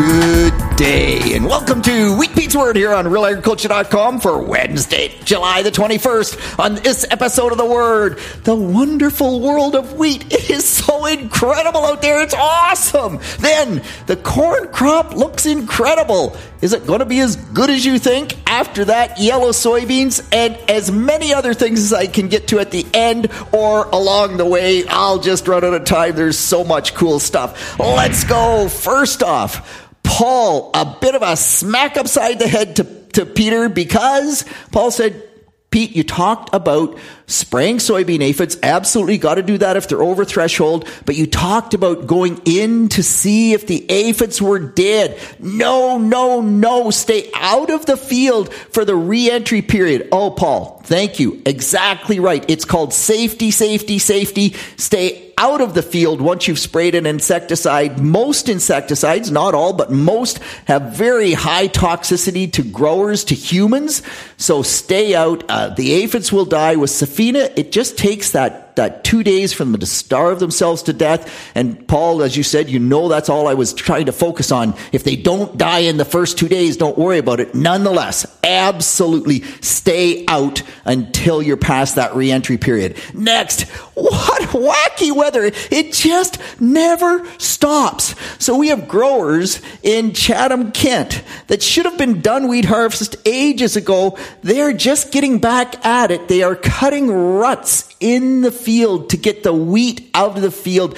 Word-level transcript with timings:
Good 0.00 0.76
day, 0.76 1.34
and 1.34 1.44
welcome 1.44 1.82
to 1.82 2.16
Wheat 2.16 2.32
Pete's 2.34 2.56
Word 2.56 2.74
here 2.74 2.94
on 2.94 3.04
RealAgriculture.com 3.04 4.20
for 4.20 4.42
Wednesday, 4.42 5.14
July 5.24 5.60
the 5.60 5.70
21st. 5.70 6.58
On 6.58 6.76
this 6.76 7.04
episode 7.10 7.52
of 7.52 7.58
The 7.58 7.66
Word, 7.66 8.18
the 8.44 8.54
wonderful 8.54 9.40
world 9.40 9.74
of 9.74 9.98
wheat. 9.98 10.24
It 10.32 10.48
is 10.48 10.66
so 10.66 11.04
incredible 11.04 11.84
out 11.84 12.00
there. 12.00 12.22
It's 12.22 12.32
awesome. 12.32 13.18
Then, 13.40 13.82
the 14.06 14.16
corn 14.16 14.68
crop 14.72 15.14
looks 15.14 15.44
incredible. 15.44 16.34
Is 16.62 16.72
it 16.72 16.86
going 16.86 17.00
to 17.00 17.04
be 17.04 17.20
as 17.20 17.36
good 17.36 17.68
as 17.68 17.84
you 17.84 17.98
think? 17.98 18.38
After 18.46 18.86
that, 18.86 19.20
yellow 19.20 19.50
soybeans 19.50 20.26
and 20.32 20.56
as 20.70 20.90
many 20.90 21.34
other 21.34 21.52
things 21.52 21.80
as 21.80 21.92
I 21.92 22.06
can 22.06 22.28
get 22.28 22.48
to 22.48 22.58
at 22.58 22.70
the 22.70 22.86
end 22.94 23.30
or 23.52 23.84
along 23.84 24.38
the 24.38 24.46
way. 24.46 24.86
I'll 24.86 25.18
just 25.18 25.46
run 25.46 25.62
out 25.62 25.74
of 25.74 25.84
time. 25.84 26.16
There's 26.16 26.38
so 26.38 26.64
much 26.64 26.94
cool 26.94 27.20
stuff. 27.20 27.78
Let's 27.78 28.24
go. 28.24 28.70
First 28.70 29.22
off, 29.22 29.89
Paul, 30.20 30.70
a 30.74 30.98
bit 31.00 31.14
of 31.14 31.22
a 31.22 31.34
smack 31.34 31.96
upside 31.96 32.38
the 32.38 32.46
head 32.46 32.76
to, 32.76 32.84
to 33.14 33.24
Peter 33.24 33.70
because 33.70 34.44
Paul 34.70 34.90
said, 34.90 35.26
Pete, 35.70 35.96
you 35.96 36.04
talked 36.04 36.50
about 36.52 36.98
spraying 37.30 37.78
soybean 37.78 38.22
aphids. 38.22 38.58
Absolutely 38.62 39.18
got 39.18 39.36
to 39.36 39.42
do 39.42 39.58
that 39.58 39.76
if 39.76 39.88
they're 39.88 40.02
over 40.02 40.24
threshold. 40.24 40.88
But 41.06 41.16
you 41.16 41.26
talked 41.26 41.74
about 41.74 42.06
going 42.06 42.40
in 42.44 42.88
to 42.90 43.02
see 43.02 43.52
if 43.52 43.66
the 43.66 43.90
aphids 43.90 44.42
were 44.42 44.58
dead. 44.58 45.18
No, 45.38 45.98
no, 45.98 46.40
no. 46.40 46.90
Stay 46.90 47.30
out 47.34 47.70
of 47.70 47.86
the 47.86 47.96
field 47.96 48.52
for 48.52 48.84
the 48.84 48.96
reentry 48.96 49.62
period. 49.62 50.08
Oh, 50.12 50.30
Paul, 50.30 50.82
thank 50.84 51.20
you. 51.20 51.40
Exactly 51.46 52.20
right. 52.20 52.44
It's 52.48 52.64
called 52.64 52.92
safety, 52.92 53.50
safety, 53.50 53.98
safety. 53.98 54.54
Stay 54.76 55.30
out 55.40 55.62
of 55.62 55.72
the 55.72 55.82
field 55.82 56.20
once 56.20 56.46
you've 56.46 56.58
sprayed 56.58 56.94
an 56.94 57.06
insecticide. 57.06 57.98
Most 57.98 58.46
insecticides, 58.50 59.30
not 59.30 59.54
all, 59.54 59.72
but 59.72 59.90
most 59.90 60.38
have 60.66 60.92
very 60.92 61.32
high 61.32 61.66
toxicity 61.66 62.52
to 62.52 62.62
growers, 62.62 63.24
to 63.24 63.34
humans. 63.34 64.02
So 64.36 64.62
stay 64.62 65.14
out. 65.14 65.42
Uh, 65.48 65.70
the 65.70 65.92
aphids 65.94 66.30
will 66.30 66.44
die 66.44 66.76
with 66.76 66.90
Sefina. 67.20 67.52
It 67.56 67.70
just 67.72 67.98
takes 67.98 68.30
that 68.30 68.69
that 68.76 69.04
two 69.04 69.22
days 69.22 69.52
for 69.52 69.64
them 69.64 69.78
to 69.78 69.86
starve 69.86 70.40
themselves 70.40 70.82
to 70.84 70.92
death. 70.92 71.50
And 71.54 71.86
Paul, 71.86 72.22
as 72.22 72.36
you 72.36 72.42
said, 72.42 72.70
you 72.70 72.78
know 72.78 73.08
that's 73.08 73.28
all 73.28 73.48
I 73.48 73.54
was 73.54 73.72
trying 73.72 74.06
to 74.06 74.12
focus 74.12 74.52
on. 74.52 74.74
If 74.92 75.04
they 75.04 75.16
don't 75.16 75.56
die 75.56 75.80
in 75.80 75.96
the 75.96 76.04
first 76.04 76.38
two 76.38 76.48
days, 76.48 76.76
don't 76.76 76.98
worry 76.98 77.18
about 77.18 77.40
it. 77.40 77.54
Nonetheless, 77.54 78.26
absolutely 78.44 79.42
stay 79.60 80.24
out 80.26 80.62
until 80.84 81.42
you're 81.42 81.56
past 81.56 81.96
that 81.96 82.14
reentry 82.14 82.58
period. 82.58 82.96
Next, 83.14 83.62
what 83.94 84.42
wacky 84.50 85.14
weather. 85.14 85.50
It 85.70 85.92
just 85.92 86.38
never 86.60 87.26
stops. 87.38 88.14
So 88.42 88.56
we 88.56 88.68
have 88.68 88.88
growers 88.88 89.60
in 89.82 90.12
Chatham, 90.12 90.72
Kent 90.72 91.22
that 91.46 91.62
should 91.62 91.84
have 91.84 91.98
been 91.98 92.20
done 92.20 92.48
wheat 92.48 92.64
harvest 92.64 93.16
ages 93.24 93.76
ago. 93.76 94.18
They're 94.42 94.72
just 94.72 95.12
getting 95.12 95.38
back 95.38 95.84
at 95.84 96.10
it. 96.10 96.28
They 96.28 96.42
are 96.42 96.56
cutting 96.56 97.10
ruts 97.10 97.94
in 98.00 98.40
the 98.40 98.50
field 98.60 99.10
to 99.10 99.16
get 99.16 99.42
the 99.42 99.52
wheat 99.52 100.10
out 100.14 100.36
of 100.36 100.42
the 100.42 100.50
field. 100.50 100.96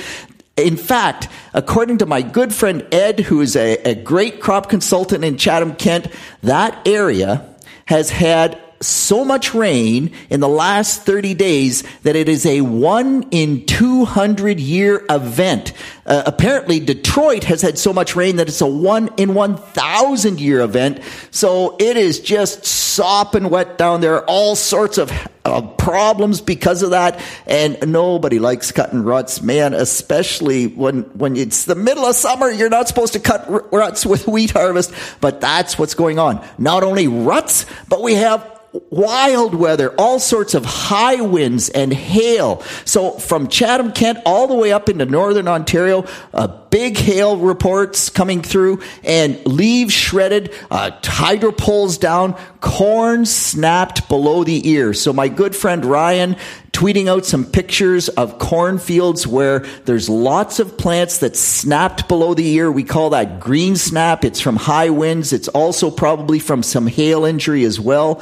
In 0.57 0.77
fact, 0.77 1.29
according 1.55 1.99
to 1.99 2.07
my 2.07 2.23
good 2.23 2.53
friend 2.53 2.87
Ed, 2.93 3.21
who 3.21 3.41
is 3.41 3.57
a, 3.57 3.77
a 3.85 3.95
great 3.95 4.41
crop 4.41 4.69
consultant 4.69 5.25
in 5.25 5.39
Chatham, 5.39 5.75
Kent, 5.75 6.09
that 6.43 6.87
area 6.87 7.49
has 7.87 8.11
had 8.11 8.61
so 8.83 9.25
much 9.25 9.55
rain 9.55 10.13
in 10.31 10.41
the 10.41 10.49
last 10.49 11.03
30 11.03 11.35
days 11.35 11.83
that 12.03 12.17
it 12.17 12.29
is 12.29 12.45
a 12.47 12.61
one 12.61 13.29
in 13.31 13.67
200 13.67 14.61
year 14.61 15.05
event. 15.09 15.73
Uh, 16.05 16.23
apparently, 16.27 16.81
Detroit 16.81 17.45
has 17.45 17.63
had 17.63 17.79
so 17.79 17.93
much 17.93 18.17
rain 18.17 18.37
that 18.37 18.49
it's 18.49 18.61
a 18.61 18.67
one 18.67 19.09
in 19.17 19.35
1,000 19.35 20.41
year 20.41 20.61
event. 20.61 21.01
So 21.31 21.77
it 21.79 21.97
is 21.97 22.21
just 22.21 22.65
sopping 22.65 23.49
wet 23.51 23.79
down 23.79 24.01
there. 24.01 24.25
All 24.25 24.57
sorts 24.57 24.99
of 24.99 25.13
uh, 25.45 25.63
problems 25.63 26.41
because 26.41 26.83
of 26.83 26.91
that. 26.91 27.21
And 27.47 27.93
nobody 27.93 28.39
likes 28.39 28.73
cutting 28.73 29.03
ruts, 29.03 29.43
man, 29.43 29.75
especially 29.75 30.67
when, 30.67 31.03
when 31.17 31.37
it's 31.37 31.65
the 31.65 31.75
middle 31.75 32.05
of 32.05 32.17
summer. 32.17 32.51
You're 32.51 32.69
not 32.69 32.89
supposed 32.89 33.13
to 33.15 33.21
cut 33.21 33.49
r- 33.49 33.65
ruts 33.73 34.05
with 34.05 34.27
wheat 34.27 34.51
harvest, 34.51 34.93
but 35.21 35.41
that's 35.41 35.79
what's 35.79 35.95
going 35.95 36.19
on. 36.19 36.47
Not 36.59 36.83
only 36.83 37.09
ruts, 37.09 37.67
but 37.89 38.03
we 38.03 38.15
have 38.15 38.52
wild 38.91 39.55
weather, 39.55 39.95
all 39.99 40.19
sorts 40.19 40.55
of 40.55 40.65
high 40.65 41.21
winds 41.21 41.69
and 41.69 41.93
hail. 41.93 42.63
So 42.85 43.13
from 43.13 43.49
Chatham, 43.49 43.93
Kent, 43.93 44.21
all 44.25 44.47
the 44.47 44.55
way 44.55 44.73
up 44.73 44.89
into 44.89 45.05
northern 45.05 45.49
Ontario, 45.49 46.07
uh, 46.33 46.47
big 46.47 46.97
hail 46.97 47.37
reports 47.37 48.09
coming 48.09 48.41
through 48.41 48.81
and 49.05 49.45
leaves 49.47 49.93
shredded, 49.93 50.55
uh, 50.71 50.91
hydro 51.03 51.53
poles 51.53 51.99
down, 51.99 52.35
corn 52.61 53.27
snapped 53.27 54.09
below 54.09 54.43
the 54.45 54.67
ear. 54.69 54.95
So 54.95 55.13
my 55.13 55.29
good 55.29 55.55
friend 55.55 55.85
Ryan 55.85 56.37
tweeting 56.83 57.07
out 57.07 57.25
some 57.25 57.45
pictures 57.45 58.09
of 58.09 58.41
cornfields 58.41 59.25
where 59.25 59.61
there's 59.85 60.09
lots 60.09 60.59
of 60.59 60.77
plants 60.77 61.19
that 61.19 61.37
snapped 61.37 62.09
below 62.09 62.35
the 62.35 62.45
ear. 62.55 62.73
We 62.73 62.83
call 62.83 63.11
that 63.11 63.39
green 63.39 63.77
snap. 63.77 64.25
It's 64.25 64.41
from 64.41 64.57
high 64.57 64.91
winds. 64.91 65.33
It's 65.33 65.47
also 65.47 65.93
probably 65.93 66.41
from 66.41 66.65
some 66.65 66.89
hail 66.89 67.25
injury 67.25 67.63
as 67.63 67.79
well. 67.79 68.21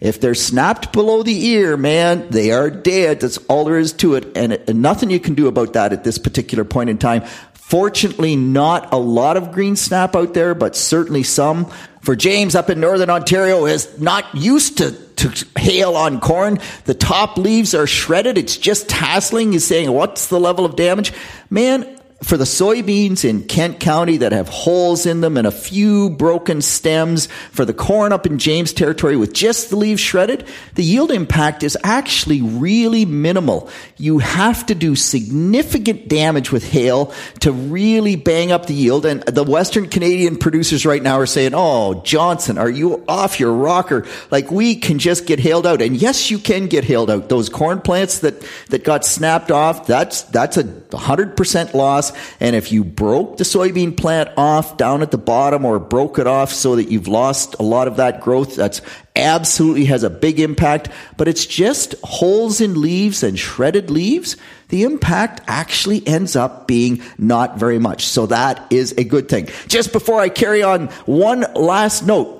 If 0.00 0.20
they're 0.20 0.34
snapped 0.34 0.92
below 0.92 1.22
the 1.22 1.46
ear, 1.50 1.76
man, 1.76 2.28
they 2.30 2.50
are 2.50 2.68
dead. 2.68 3.20
That's 3.20 3.36
all 3.46 3.64
there 3.64 3.78
is 3.78 3.92
to 3.92 4.16
it. 4.16 4.36
And, 4.36 4.54
and 4.54 4.82
nothing 4.82 5.10
you 5.10 5.20
can 5.20 5.36
do 5.36 5.46
about 5.46 5.74
that 5.74 5.92
at 5.92 6.02
this 6.02 6.18
particular 6.18 6.64
point 6.64 6.90
in 6.90 6.98
time. 6.98 7.22
Fortunately, 7.52 8.34
not 8.34 8.92
a 8.92 8.98
lot 8.98 9.36
of 9.36 9.52
green 9.52 9.76
snap 9.76 10.16
out 10.16 10.34
there, 10.34 10.56
but 10.56 10.74
certainly 10.74 11.22
some. 11.22 11.70
For 12.00 12.16
James 12.16 12.54
up 12.54 12.70
in 12.70 12.80
Northern 12.80 13.10
Ontario 13.10 13.66
is 13.66 13.98
not 13.98 14.34
used 14.34 14.78
to, 14.78 14.92
to 14.92 15.46
hail 15.58 15.96
on 15.96 16.20
corn. 16.20 16.58
The 16.86 16.94
top 16.94 17.36
leaves 17.36 17.74
are 17.74 17.86
shredded. 17.86 18.38
It's 18.38 18.56
just 18.56 18.88
tasseling. 18.88 19.52
He's 19.52 19.66
saying, 19.66 19.92
what's 19.92 20.28
the 20.28 20.40
level 20.40 20.64
of 20.64 20.76
damage? 20.76 21.12
Man, 21.50 21.99
for 22.22 22.36
the 22.36 22.44
soybeans 22.44 23.24
in 23.24 23.44
Kent 23.44 23.80
County 23.80 24.18
that 24.18 24.32
have 24.32 24.48
holes 24.48 25.06
in 25.06 25.22
them 25.22 25.38
and 25.38 25.46
a 25.46 25.50
few 25.50 26.10
broken 26.10 26.60
stems, 26.60 27.26
for 27.50 27.64
the 27.64 27.72
corn 27.72 28.12
up 28.12 28.26
in 28.26 28.38
James 28.38 28.74
territory 28.74 29.16
with 29.16 29.32
just 29.32 29.70
the 29.70 29.76
leaves 29.76 30.00
shredded, 30.00 30.46
the 30.74 30.84
yield 30.84 31.10
impact 31.10 31.62
is 31.62 31.78
actually 31.82 32.42
really 32.42 33.06
minimal. 33.06 33.70
You 33.96 34.18
have 34.18 34.66
to 34.66 34.74
do 34.74 34.96
significant 34.96 36.08
damage 36.08 36.52
with 36.52 36.70
hail 36.70 37.12
to 37.40 37.52
really 37.52 38.16
bang 38.16 38.52
up 38.52 38.66
the 38.66 38.74
yield. 38.74 39.06
And 39.06 39.22
the 39.22 39.44
Western 39.44 39.88
Canadian 39.88 40.36
producers 40.36 40.84
right 40.84 41.02
now 41.02 41.18
are 41.18 41.26
saying, 41.26 41.52
Oh, 41.54 42.02
Johnson, 42.02 42.58
are 42.58 42.70
you 42.70 43.02
off 43.08 43.40
your 43.40 43.52
rocker? 43.52 44.06
Like 44.30 44.50
we 44.50 44.76
can 44.76 44.98
just 44.98 45.26
get 45.26 45.40
hailed 45.40 45.66
out. 45.66 45.80
And 45.80 45.96
yes, 45.96 46.30
you 46.30 46.38
can 46.38 46.66
get 46.66 46.84
hailed 46.84 47.10
out. 47.10 47.30
Those 47.30 47.48
corn 47.48 47.80
plants 47.80 48.20
that, 48.20 48.44
that 48.68 48.84
got 48.84 49.06
snapped 49.06 49.50
off, 49.50 49.86
that's, 49.86 50.22
that's 50.24 50.58
a 50.58 50.64
100% 50.64 51.74
loss. 51.74 52.09
And 52.40 52.56
if 52.56 52.72
you 52.72 52.84
broke 52.84 53.36
the 53.36 53.44
soybean 53.44 53.96
plant 53.96 54.30
off 54.36 54.76
down 54.76 55.02
at 55.02 55.10
the 55.10 55.18
bottom 55.18 55.64
or 55.64 55.78
broke 55.78 56.18
it 56.18 56.26
off 56.26 56.52
so 56.52 56.76
that 56.76 56.90
you've 56.90 57.08
lost 57.08 57.56
a 57.58 57.62
lot 57.62 57.88
of 57.88 57.96
that 57.96 58.20
growth, 58.20 58.56
that's 58.56 58.82
absolutely 59.16 59.84
has 59.86 60.02
a 60.02 60.10
big 60.10 60.40
impact, 60.40 60.88
but 61.16 61.28
it's 61.28 61.46
just 61.46 61.94
holes 62.02 62.60
in 62.60 62.80
leaves 62.80 63.22
and 63.22 63.38
shredded 63.38 63.90
leaves. 63.90 64.36
The 64.68 64.84
impact 64.84 65.42
actually 65.46 66.06
ends 66.06 66.36
up 66.36 66.66
being 66.66 67.02
not 67.18 67.58
very 67.58 67.78
much. 67.78 68.06
So 68.06 68.26
that 68.26 68.66
is 68.70 68.92
a 68.96 69.04
good 69.04 69.28
thing. 69.28 69.48
Just 69.66 69.92
before 69.92 70.20
I 70.20 70.28
carry 70.28 70.62
on, 70.62 70.86
one 71.06 71.44
last 71.54 72.06
note. 72.06 72.39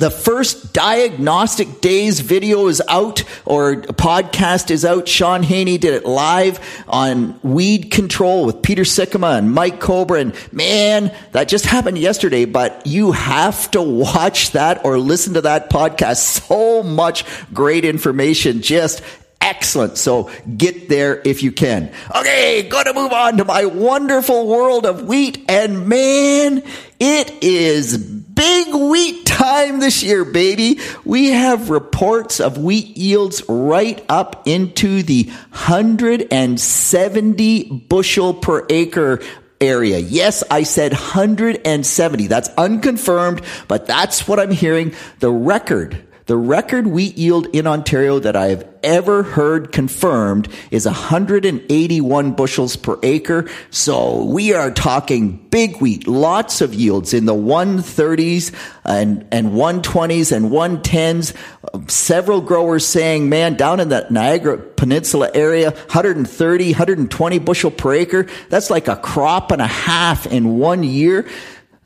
The 0.00 0.10
first 0.10 0.72
diagnostic 0.72 1.82
days 1.82 2.20
video 2.20 2.68
is 2.68 2.80
out 2.88 3.22
or 3.44 3.82
podcast 3.82 4.70
is 4.70 4.82
out. 4.82 5.06
Sean 5.06 5.42
Haney 5.42 5.76
did 5.76 5.92
it 5.92 6.06
live 6.06 6.58
on 6.88 7.38
weed 7.42 7.90
control 7.90 8.46
with 8.46 8.62
Peter 8.62 8.84
Sikkema 8.84 9.36
and 9.36 9.52
Mike 9.52 9.78
Cowbrough. 9.78 10.20
And 10.22 10.54
man, 10.54 11.14
that 11.32 11.48
just 11.48 11.66
happened 11.66 11.98
yesterday, 11.98 12.46
but 12.46 12.86
you 12.86 13.12
have 13.12 13.70
to 13.72 13.82
watch 13.82 14.52
that 14.52 14.86
or 14.86 14.96
listen 14.98 15.34
to 15.34 15.42
that 15.42 15.68
podcast. 15.68 16.38
So 16.50 16.82
much 16.82 17.24
great 17.52 17.84
information. 17.84 18.62
Just 18.62 19.02
excellent. 19.40 19.98
So 19.98 20.30
get 20.56 20.88
there 20.88 21.20
if 21.24 21.42
you 21.42 21.52
can. 21.52 21.92
Okay, 22.16 22.66
gonna 22.68 22.94
move 22.94 23.12
on 23.12 23.36
to 23.36 23.44
my 23.44 23.66
wonderful 23.66 24.46
world 24.46 24.86
of 24.86 25.06
wheat. 25.06 25.44
And 25.48 25.86
man, 25.86 26.62
it 26.98 27.42
is 27.42 28.19
big 28.40 28.74
wheat 28.74 29.26
time 29.26 29.80
this 29.80 30.02
year, 30.02 30.24
baby. 30.24 30.80
We 31.04 31.32
have 31.32 31.68
reports 31.68 32.40
of 32.40 32.56
wheat 32.56 32.96
yields 32.96 33.42
right 33.50 34.02
up 34.08 34.48
into 34.48 35.02
the 35.02 35.24
170 35.24 37.64
bushel 37.86 38.32
per 38.32 38.64
acre 38.70 39.20
area. 39.60 39.98
Yes, 39.98 40.42
I 40.50 40.62
said 40.62 40.92
170. 40.92 42.28
That's 42.28 42.48
unconfirmed, 42.56 43.42
but 43.68 43.86
that's 43.86 44.26
what 44.26 44.40
I'm 44.40 44.52
hearing. 44.52 44.94
The 45.18 45.30
record 45.30 46.02
the 46.30 46.36
record 46.36 46.86
wheat 46.86 47.18
yield 47.18 47.48
in 47.52 47.66
Ontario 47.66 48.20
that 48.20 48.36
I 48.36 48.50
have 48.50 48.64
ever 48.84 49.24
heard 49.24 49.72
confirmed 49.72 50.46
is 50.70 50.86
181 50.86 52.32
bushels 52.34 52.76
per 52.76 53.00
acre. 53.02 53.50
So 53.70 54.22
we 54.22 54.54
are 54.54 54.70
talking 54.70 55.44
big 55.50 55.78
wheat, 55.78 56.06
lots 56.06 56.60
of 56.60 56.72
yields 56.72 57.14
in 57.14 57.24
the 57.24 57.34
130s 57.34 58.54
and, 58.84 59.26
and 59.32 59.48
120s 59.48 60.30
and 60.30 60.52
110s. 60.52 61.90
Several 61.90 62.40
growers 62.40 62.86
saying, 62.86 63.28
man, 63.28 63.54
down 63.54 63.80
in 63.80 63.88
that 63.88 64.12
Niagara 64.12 64.58
Peninsula 64.58 65.32
area, 65.34 65.72
130, 65.72 66.64
120 66.70 67.38
bushel 67.40 67.72
per 67.72 67.92
acre. 67.92 68.28
That's 68.50 68.70
like 68.70 68.86
a 68.86 68.94
crop 68.94 69.50
and 69.50 69.60
a 69.60 69.66
half 69.66 70.26
in 70.26 70.58
one 70.58 70.84
year. 70.84 71.26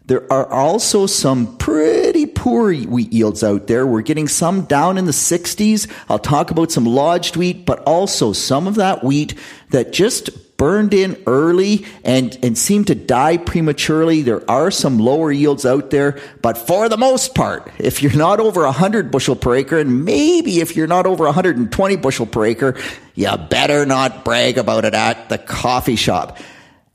There 0.06 0.30
are 0.30 0.46
also 0.50 1.06
some 1.06 1.56
pretty 1.56 2.26
poor 2.26 2.74
wheat 2.74 3.10
yields 3.10 3.42
out 3.42 3.68
there. 3.68 3.86
We're 3.86 4.02
getting 4.02 4.28
some 4.28 4.66
down 4.66 4.98
in 4.98 5.06
the 5.06 5.12
60s. 5.12 5.90
I'll 6.10 6.18
talk 6.18 6.50
about 6.50 6.70
some 6.70 6.84
lodged 6.84 7.36
wheat, 7.36 7.64
but 7.64 7.82
also 7.84 8.34
some 8.34 8.66
of 8.66 8.74
that 8.74 9.02
wheat 9.02 9.32
that 9.70 9.94
just 9.94 10.56
burned 10.58 10.92
in 10.92 11.20
early 11.26 11.86
and, 12.04 12.38
and 12.42 12.56
seemed 12.56 12.88
to 12.88 12.94
die 12.94 13.38
prematurely. 13.38 14.20
There 14.20 14.48
are 14.48 14.70
some 14.70 14.98
lower 14.98 15.32
yields 15.32 15.64
out 15.64 15.90
there, 15.90 16.20
but 16.42 16.58
for 16.58 16.90
the 16.90 16.98
most 16.98 17.34
part, 17.34 17.72
if 17.78 18.02
you're 18.02 18.14
not 18.14 18.40
over 18.40 18.62
100 18.64 19.10
bushel 19.10 19.36
per 19.36 19.56
acre, 19.56 19.78
and 19.78 20.04
maybe 20.04 20.60
if 20.60 20.76
you're 20.76 20.86
not 20.86 21.06
over 21.06 21.24
120 21.24 21.96
bushel 21.96 22.26
per 22.26 22.44
acre, 22.44 22.76
you 23.14 23.34
better 23.48 23.86
not 23.86 24.22
brag 24.22 24.58
about 24.58 24.84
it 24.84 24.92
at 24.92 25.30
the 25.30 25.38
coffee 25.38 25.96
shop. 25.96 26.38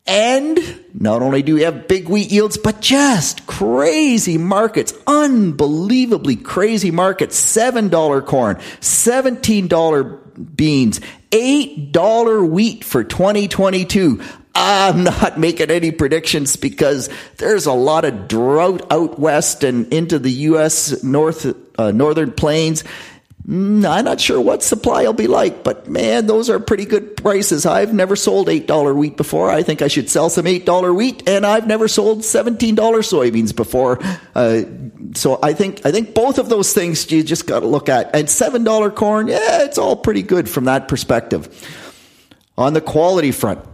And 0.10 0.86
not 0.96 1.22
only 1.22 1.44
do 1.44 1.54
we 1.54 1.62
have 1.62 1.88
big 1.88 2.10
wheat 2.10 2.32
yields, 2.32 2.58
but 2.58 2.82
just 2.82 3.46
crazy 3.46 4.40
markets, 4.40 4.92
unbelievably 5.06 6.38
crazy 6.38 6.90
markets. 6.90 7.40
$7 7.40 8.26
corn, 8.26 8.56
$17 8.56 10.56
beans, 10.56 11.00
$8 11.30 12.50
wheat 12.50 12.84
for 12.84 13.04
2022. 13.04 14.20
I'm 14.56 15.04
not 15.04 15.40
making 15.40 15.70
any 15.70 15.92
predictions 15.92 16.56
because 16.56 17.08
there's 17.38 17.68
a 17.68 17.74
lot 17.74 18.04
of 18.04 18.28
drought 18.28 18.92
out 18.92 19.20
west 19.20 19.64
and 19.64 19.94
into 19.94 20.18
the 20.18 20.32
U.S. 20.32 21.04
North, 21.04 21.56
uh, 21.80 21.92
northern 21.92 22.32
plains. 22.32 22.84
Mm, 23.50 23.84
I'm 23.84 24.06
not 24.06 24.22
sure 24.22 24.40
what 24.40 24.62
supply 24.62 25.06
will 25.06 25.14
be 25.14 25.26
like, 25.26 25.64
but 25.64 25.90
man, 25.90 26.28
those 26.28 26.52
are 26.52 26.60
pretty 26.60 26.86
good 26.86 27.18
prices. 27.18 27.66
I've 27.66 27.92
never 27.96 28.16
sold 28.16 28.48
$8 28.48 28.96
wheat 28.96 29.18
before. 29.18 29.50
I 29.50 29.64
think 29.64 29.82
I 29.82 29.88
should 29.88 30.08
sell 30.08 30.30
some 30.30 30.46
$8 30.46 30.96
wheat, 30.96 31.28
and 31.28 31.48
I've 31.48 31.66
never 31.66 31.88
sold 31.88 32.20
$17 32.20 32.76
soybeans 32.76 33.56
before. 33.56 33.98
Uh, 34.36 34.62
so 35.16 35.40
I 35.42 35.54
think, 35.54 35.84
I 35.84 35.92
think 35.92 36.14
both 36.14 36.38
of 36.38 36.50
those 36.50 36.74
things 36.74 37.12
you 37.12 37.24
just 37.24 37.48
got 37.48 37.62
to 37.62 37.66
look 37.66 37.90
at. 37.90 38.16
And 38.16 38.28
$7 38.28 38.96
corn, 38.96 39.30
yeah, 39.30 39.64
it's 39.64 39.80
all 39.80 39.96
pretty 39.96 40.22
good 40.22 40.48
from 40.48 40.66
that 40.66 40.88
perspective. 40.88 41.50
On 42.56 42.74
the 42.74 42.82
quality 42.82 43.32
front, 43.32 43.66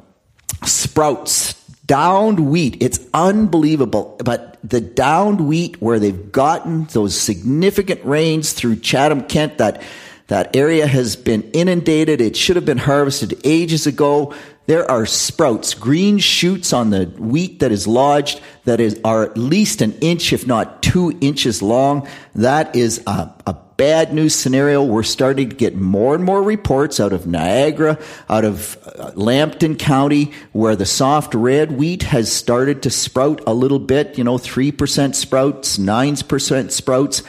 sprouts, 0.64 1.55
downed 1.86 2.40
wheat. 2.40 2.78
It's 2.82 3.00
unbelievable. 3.14 4.16
But 4.24 4.58
the 4.64 4.82
downed 4.82 5.48
wheat 5.48 5.82
where 5.82 6.00
they've 6.00 6.32
gotten 6.32 6.86
those 6.86 7.20
significant 7.20 8.04
rains 8.04 8.54
through 8.54 8.78
Chatham, 8.78 9.24
Kent, 9.24 9.58
that, 9.60 9.82
that 10.28 10.56
area 10.56 10.88
has 10.88 11.16
been 11.16 11.44
inundated. 11.52 12.22
It 12.22 12.36
should 12.36 12.56
have 12.56 12.66
been 12.66 12.78
harvested 12.78 13.40
ages 13.44 13.88
ago. 13.88 14.34
There 14.68 14.90
are 14.90 15.06
sprouts, 15.06 15.76
green 15.76 16.18
shoots 16.18 16.74
on 16.74 16.90
the 16.90 17.06
wheat 17.06 17.60
that 17.60 17.72
is 17.72 17.88
lodged 17.88 18.42
that 18.64 18.80
is, 18.80 19.00
are 19.04 19.24
at 19.24 19.38
least 19.38 19.82
an 19.82 19.94
inch, 20.02 20.34
if 20.34 20.48
not 20.48 20.82
two 20.82 21.16
inches 21.22 21.62
long. 21.62 22.08
That 22.34 22.76
is 22.76 23.04
a, 23.06 23.32
a 23.46 23.56
bad 23.78 24.14
news 24.14 24.34
scenario. 24.36 24.84
We're 24.84 25.04
starting 25.04 25.50
to 25.50 25.56
get 25.56 25.76
more 25.76 26.16
and 26.16 26.24
more 26.24 26.42
reports 26.42 27.00
out 27.00 27.14
of 27.14 27.28
Niagara, 27.28 28.00
out 28.30 28.46
of 28.46 28.78
uh, 28.86 29.12
Lambton 29.16 29.76
County, 29.76 30.32
where 30.52 30.76
the 30.76 30.86
soft 30.86 31.34
red 31.36 31.72
wheat 31.72 32.04
has 32.04 32.32
started 32.32 32.84
to 32.84 32.90
sprout 32.90 33.42
a 33.46 33.54
little 33.54 33.80
bit, 33.80 34.18
you 34.18 34.24
know, 34.24 34.38
3% 34.38 35.16
sprouts, 35.16 35.78
9% 35.78 36.72
sprouts. 36.72 37.24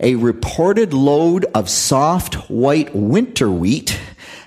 A 0.00 0.16
reported 0.16 0.92
load 0.92 1.44
of 1.54 1.70
soft 1.70 2.50
white 2.50 2.92
winter 2.92 3.48
wheat 3.48 4.00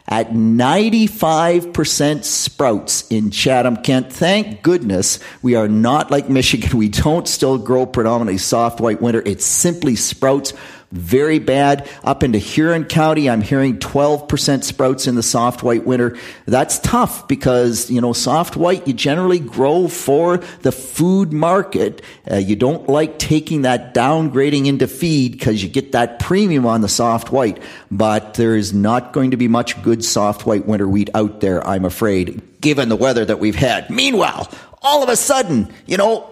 at 0.08 0.32
95% 0.32 2.24
sprouts 2.24 3.08
in 3.10 3.32
Chatham, 3.32 3.78
Kent. 3.78 4.14
Thank 4.14 4.62
goodness 4.62 5.20
we 5.42 5.56
are 5.56 5.68
not 5.68 6.12
like 6.12 6.30
Michigan. 6.30 6.66
We 6.76 6.90
don't 6.90 7.28
still 7.28 7.58
grow 7.58 7.86
predominantly 7.86 8.38
soft 8.38 8.82
white 8.82 9.02
winter. 9.02 9.24
It's 9.26 9.46
simply 9.46 9.96
sprouts 9.96 10.54
very 10.92 11.40
bad. 11.40 11.90
Up 12.04 12.24
into 12.24 12.38
Huron 12.38 12.86
County, 12.86 13.30
I'm 13.30 13.42
hearing 13.42 13.80
12% 13.80 14.64
sprouts 14.64 15.08
in 15.08 15.16
the 15.16 15.24
soft 15.24 15.64
white 15.64 15.86
winter. 15.86 16.18
That's 16.46 16.80
tough 16.80 17.28
because, 17.28 17.90
you 17.90 18.02
know, 18.02 18.14
soft 18.14 18.56
white, 18.56 18.88
you 18.88 18.94
generally 18.94 19.40
grow 19.40 19.88
for 19.88 20.38
the 20.62 20.72
food 20.72 21.34
market. 21.34 22.02
Uh, 22.30 22.38
you 22.38 22.56
don't 22.56 22.88
like 22.88 23.20
taking 23.20 23.64
that 23.64 23.94
downgrading 23.94 24.68
into 24.68 24.88
feed 24.88 25.34
because 25.34 25.62
you 25.62 25.70
get 25.70 25.92
that 25.92 26.20
premium 26.20 26.66
on 26.66 26.82
the 26.82 26.90
soft 26.90 27.32
white. 27.32 27.62
But 27.92 28.36
there 28.36 28.56
is 28.56 28.74
not 28.74 29.14
going 29.14 29.32
to 29.32 29.38
be 29.38 29.48
much 29.48 29.82
good 29.84 30.04
soft 30.04 30.46
white 30.46 30.66
winter 30.66 30.88
wheat 30.88 31.10
out 31.14 31.42
there, 31.42 31.66
I'm 31.68 31.86
afraid, 31.86 32.42
given 32.62 32.90
the 32.90 32.96
weather 32.96 33.26
that 33.26 33.40
we've 33.40 33.56
had. 33.56 33.90
Meanwhile, 33.90 34.52
all 34.82 35.04
of 35.04 35.10
a 35.10 35.16
sudden, 35.16 35.74
you 35.86 35.98
know, 35.98 36.30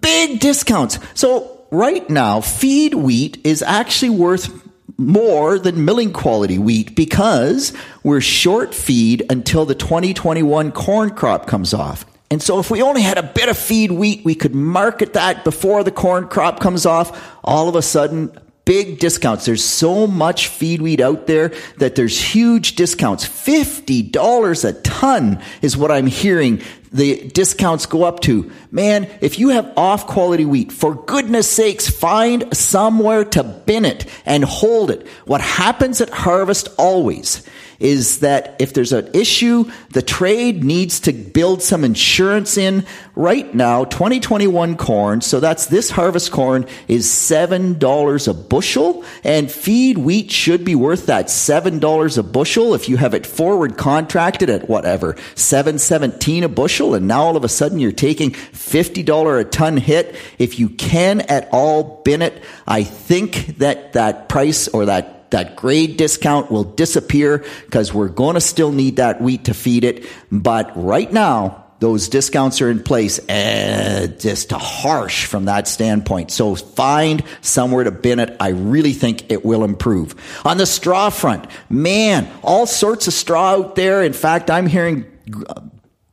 big 0.00 0.40
discounts. 0.40 0.98
So 1.14 1.63
right 1.74 2.08
now, 2.08 2.40
feed 2.40 2.94
wheat 2.94 3.38
is 3.44 3.62
actually 3.62 4.10
worth 4.10 4.62
more 4.96 5.58
than 5.58 5.84
milling 5.84 6.12
quality 6.12 6.58
wheat 6.58 6.94
because 6.94 7.72
we're 8.02 8.20
short 8.20 8.74
feed 8.74 9.26
until 9.28 9.66
the 9.66 9.74
2021 9.74 10.72
corn 10.72 11.10
crop 11.10 11.46
comes 11.46 11.74
off. 11.74 12.06
And 12.30 12.42
so 12.42 12.58
if 12.58 12.70
we 12.70 12.82
only 12.82 13.02
had 13.02 13.18
a 13.18 13.22
bit 13.22 13.48
of 13.48 13.58
feed 13.58 13.92
wheat, 13.92 14.24
we 14.24 14.34
could 14.34 14.54
market 14.54 15.12
that 15.14 15.44
before 15.44 15.84
the 15.84 15.90
corn 15.90 16.28
crop 16.28 16.60
comes 16.60 16.86
off. 16.86 17.36
All 17.44 17.68
of 17.68 17.76
a 17.76 17.82
sudden, 17.82 18.36
big 18.64 18.98
discounts. 18.98 19.44
There's 19.44 19.64
so 19.64 20.06
much 20.06 20.48
feed 20.48 20.80
wheat 20.80 21.00
out 21.00 21.26
there 21.26 21.52
that 21.78 21.94
there's 21.94 22.20
huge 22.20 22.76
discounts. 22.76 23.26
$50 23.26 24.64
a 24.64 24.72
ton 24.80 25.42
is 25.62 25.76
what 25.76 25.90
I'm 25.90 26.06
hearing 26.06 26.62
the 26.92 27.28
discounts 27.28 27.86
go 27.86 28.04
up 28.04 28.20
to. 28.20 28.50
Man, 28.70 29.10
if 29.20 29.38
you 29.38 29.48
have 29.48 29.72
off 29.76 30.06
quality 30.06 30.44
wheat, 30.44 30.70
for 30.70 30.94
goodness 30.94 31.50
sakes, 31.50 31.90
find 31.90 32.56
somewhere 32.56 33.24
to 33.24 33.42
bin 33.42 33.84
it 33.84 34.06
and 34.24 34.44
hold 34.44 34.92
it. 34.92 35.06
What 35.24 35.40
happens 35.40 36.00
at 36.00 36.10
harvest 36.10 36.68
always 36.78 37.44
is 37.84 38.20
that 38.20 38.56
if 38.58 38.72
there's 38.72 38.92
an 38.92 39.10
issue, 39.12 39.70
the 39.90 40.00
trade 40.00 40.64
needs 40.64 41.00
to 41.00 41.12
build 41.12 41.62
some 41.62 41.84
insurance 41.84 42.56
in. 42.56 42.86
Right 43.14 43.54
now, 43.54 43.84
2021 43.84 44.76
corn, 44.76 45.20
so 45.20 45.38
that's 45.38 45.66
this 45.66 45.90
harvest 45.90 46.32
corn, 46.32 46.66
is 46.88 47.06
$7 47.06 48.28
a 48.28 48.34
bushel, 48.34 49.04
and 49.22 49.52
feed 49.52 49.98
wheat 49.98 50.32
should 50.32 50.64
be 50.64 50.74
worth 50.74 51.06
that 51.06 51.26
$7 51.26 52.18
a 52.18 52.22
bushel 52.22 52.74
if 52.74 52.88
you 52.88 52.96
have 52.96 53.14
it 53.14 53.26
forward 53.26 53.76
contracted 53.76 54.48
at 54.48 54.68
whatever, 54.68 55.14
717 55.34 56.42
a 56.42 56.48
bushel 56.48 56.94
and 56.94 57.06
now 57.06 57.22
all 57.22 57.36
of 57.36 57.44
a 57.44 57.48
sudden 57.48 57.78
you're 57.78 57.92
taking 57.92 58.30
$50 58.30 59.40
a 59.40 59.44
ton 59.44 59.76
hit. 59.76 60.16
If 60.38 60.58
you 60.58 60.70
can 60.70 61.20
at 61.22 61.48
all 61.52 62.02
bin 62.04 62.22
it, 62.22 62.42
I 62.66 62.82
think 62.82 63.58
that 63.58 63.92
that 63.92 64.28
price 64.28 64.68
or 64.68 64.86
that 64.86 65.13
that 65.34 65.56
grade 65.56 65.96
discount 65.96 66.48
will 66.48 66.62
disappear 66.62 67.44
because 67.64 67.92
we're 67.92 68.08
going 68.08 68.34
to 68.34 68.40
still 68.40 68.70
need 68.70 68.96
that 68.96 69.20
wheat 69.20 69.46
to 69.46 69.54
feed 69.54 69.82
it. 69.82 70.06
But 70.30 70.70
right 70.76 71.12
now, 71.12 71.64
those 71.80 72.08
discounts 72.08 72.62
are 72.62 72.70
in 72.70 72.84
place 72.84 73.18
and 73.28 74.18
just 74.20 74.52
harsh 74.52 75.26
from 75.26 75.46
that 75.46 75.66
standpoint. 75.66 76.30
So 76.30 76.54
find 76.54 77.24
somewhere 77.40 77.82
to 77.82 77.90
bin 77.90 78.20
it. 78.20 78.36
I 78.38 78.50
really 78.50 78.92
think 78.92 79.32
it 79.32 79.44
will 79.44 79.64
improve. 79.64 80.14
On 80.44 80.56
the 80.56 80.66
straw 80.66 81.10
front, 81.10 81.48
man, 81.68 82.30
all 82.44 82.64
sorts 82.64 83.08
of 83.08 83.12
straw 83.12 83.54
out 83.54 83.74
there. 83.74 84.04
In 84.04 84.12
fact, 84.12 84.52
I'm 84.52 84.68
hearing 84.68 85.04
uh, 85.48 85.62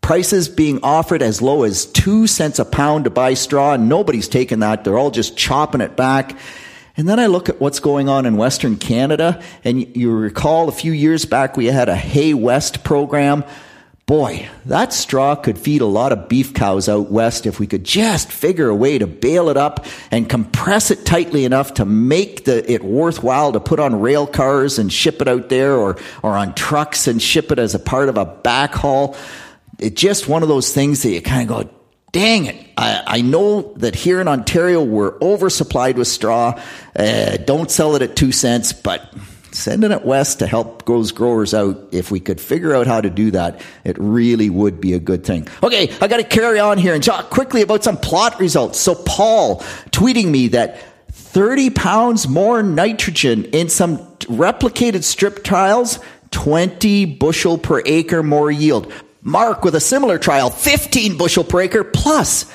prices 0.02 0.50
being 0.50 0.80
offered 0.82 1.22
as 1.22 1.44
low 1.44 1.62
as 1.62 1.86
two 1.86 2.26
cents 2.26 2.58
a 2.58 2.66
pound 2.66 3.04
to 3.04 3.12
buy 3.12 3.36
straw, 3.36 3.74
and 3.74 3.88
nobody's 3.88 4.28
taking 4.28 4.62
that. 4.62 4.84
They're 4.84 4.98
all 4.98 5.12
just 5.12 5.38
chopping 5.38 5.82
it 5.82 5.96
back. 5.96 6.36
And 6.98 7.08
then 7.08 7.20
I 7.20 7.28
look 7.28 7.50
at 7.50 7.60
what's 7.60 7.80
going 7.80 8.10
on 8.10 8.26
in 8.26 8.38
Western 8.38 8.78
Canada, 8.78 9.42
and 9.64 9.96
you 9.96 10.12
recall 10.12 10.70
a 10.70 10.74
few 10.74 10.92
years 10.92 11.26
back 11.26 11.56
we 11.56 11.68
had 11.68 11.90
a 11.90 11.96
Hay 11.96 12.34
West 12.34 12.84
program. 12.84 13.44
Boy, 14.06 14.50
that 14.66 14.92
straw 14.92 15.36
could 15.36 15.58
feed 15.58 15.82
a 15.82 15.86
lot 15.86 16.12
of 16.12 16.28
beef 16.28 16.54
cows 16.54 16.90
out 16.90 17.10
west 17.10 17.46
if 17.46 17.60
we 17.62 17.68
could 17.68 17.86
just 17.86 18.30
figure 18.30 18.68
a 18.68 18.76
way 18.76 18.98
to 18.98 19.08
bale 19.08 19.48
it 19.48 19.56
up 19.56 19.86
and 20.10 20.30
compress 20.30 20.92
it 20.92 21.06
tightly 21.06 21.46
enough 21.46 21.76
to 21.76 21.86
make 21.86 22.44
the, 22.44 22.70
it 22.70 22.84
worthwhile 22.84 23.54
to 23.54 23.62
put 23.62 23.80
on 23.80 24.02
rail 24.02 24.28
cars 24.28 24.80
and 24.80 24.92
ship 24.92 25.22
it 25.22 25.30
out 25.30 25.48
there 25.48 25.76
or, 25.76 25.98
or 26.24 26.36
on 26.36 26.54
trucks 26.56 27.08
and 27.08 27.22
ship 27.22 27.54
it 27.54 27.60
as 27.60 27.74
a 27.74 27.80
part 27.80 28.10
of 28.10 28.18
a 28.18 28.26
backhaul 28.26 29.16
it's 29.82 30.00
just 30.00 30.28
one 30.28 30.44
of 30.44 30.50
those 30.50 30.72
things 30.72 31.04
that 31.04 31.12
you 31.12 31.22
kind 31.22 31.50
of 31.50 31.66
go, 31.66 31.74
dang 32.12 32.46
it. 32.46 32.68
I, 32.78 33.04
I, 33.06 33.22
know 33.22 33.74
that 33.78 33.96
here 33.96 34.20
in 34.20 34.28
Ontario 34.28 34.84
we're 34.84 35.18
oversupplied 35.20 35.96
with 35.96 36.08
straw. 36.08 36.62
Uh, 36.96 37.38
don't 37.38 37.72
sell 37.72 37.96
it 37.96 38.02
at 38.02 38.16
two 38.16 38.32
cents, 38.32 38.74
but 38.74 39.14
sending 39.52 39.92
it 39.92 40.06
west 40.06 40.40
to 40.40 40.48
help 40.48 40.86
those 40.86 41.12
growers 41.12 41.54
out, 41.54 41.90
if 41.92 42.12
we 42.12 42.20
could 42.20 42.40
figure 42.40 42.76
out 42.76 42.88
how 42.88 43.02
to 43.02 43.10
do 43.10 43.32
that, 43.32 43.62
it 43.84 43.98
really 44.00 44.50
would 44.50 44.82
be 44.82 44.94
a 44.94 45.00
good 45.00 45.26
thing. 45.26 45.48
Okay, 45.62 45.94
I 46.02 46.08
got 46.08 46.18
to 46.18 46.24
carry 46.24 46.60
on 46.60 46.78
here 46.78 46.94
and 46.94 47.04
talk 47.04 47.30
quickly 47.30 47.62
about 47.62 47.84
some 47.84 47.98
plot 47.98 48.40
results. 48.40 48.80
So 48.80 48.96
Paul 48.96 49.60
tweeting 49.92 50.28
me 50.28 50.50
that 50.50 50.82
30 51.12 51.70
pounds 51.72 52.28
more 52.28 52.64
nitrogen 52.64 53.46
in 53.46 53.70
some 53.70 54.00
replicated 54.26 55.04
strip 55.04 55.44
trials, 55.44 56.00
20 56.32 57.06
bushel 57.06 57.58
per 57.58 57.82
acre 57.86 58.24
more 58.24 58.52
yield. 58.52 58.92
Mark 59.24 59.64
with 59.64 59.76
a 59.76 59.80
similar 59.80 60.18
trial, 60.18 60.50
15 60.50 61.18
bushel 61.18 61.44
per 61.44 61.62
acre 61.62 61.84
plus 61.84 62.52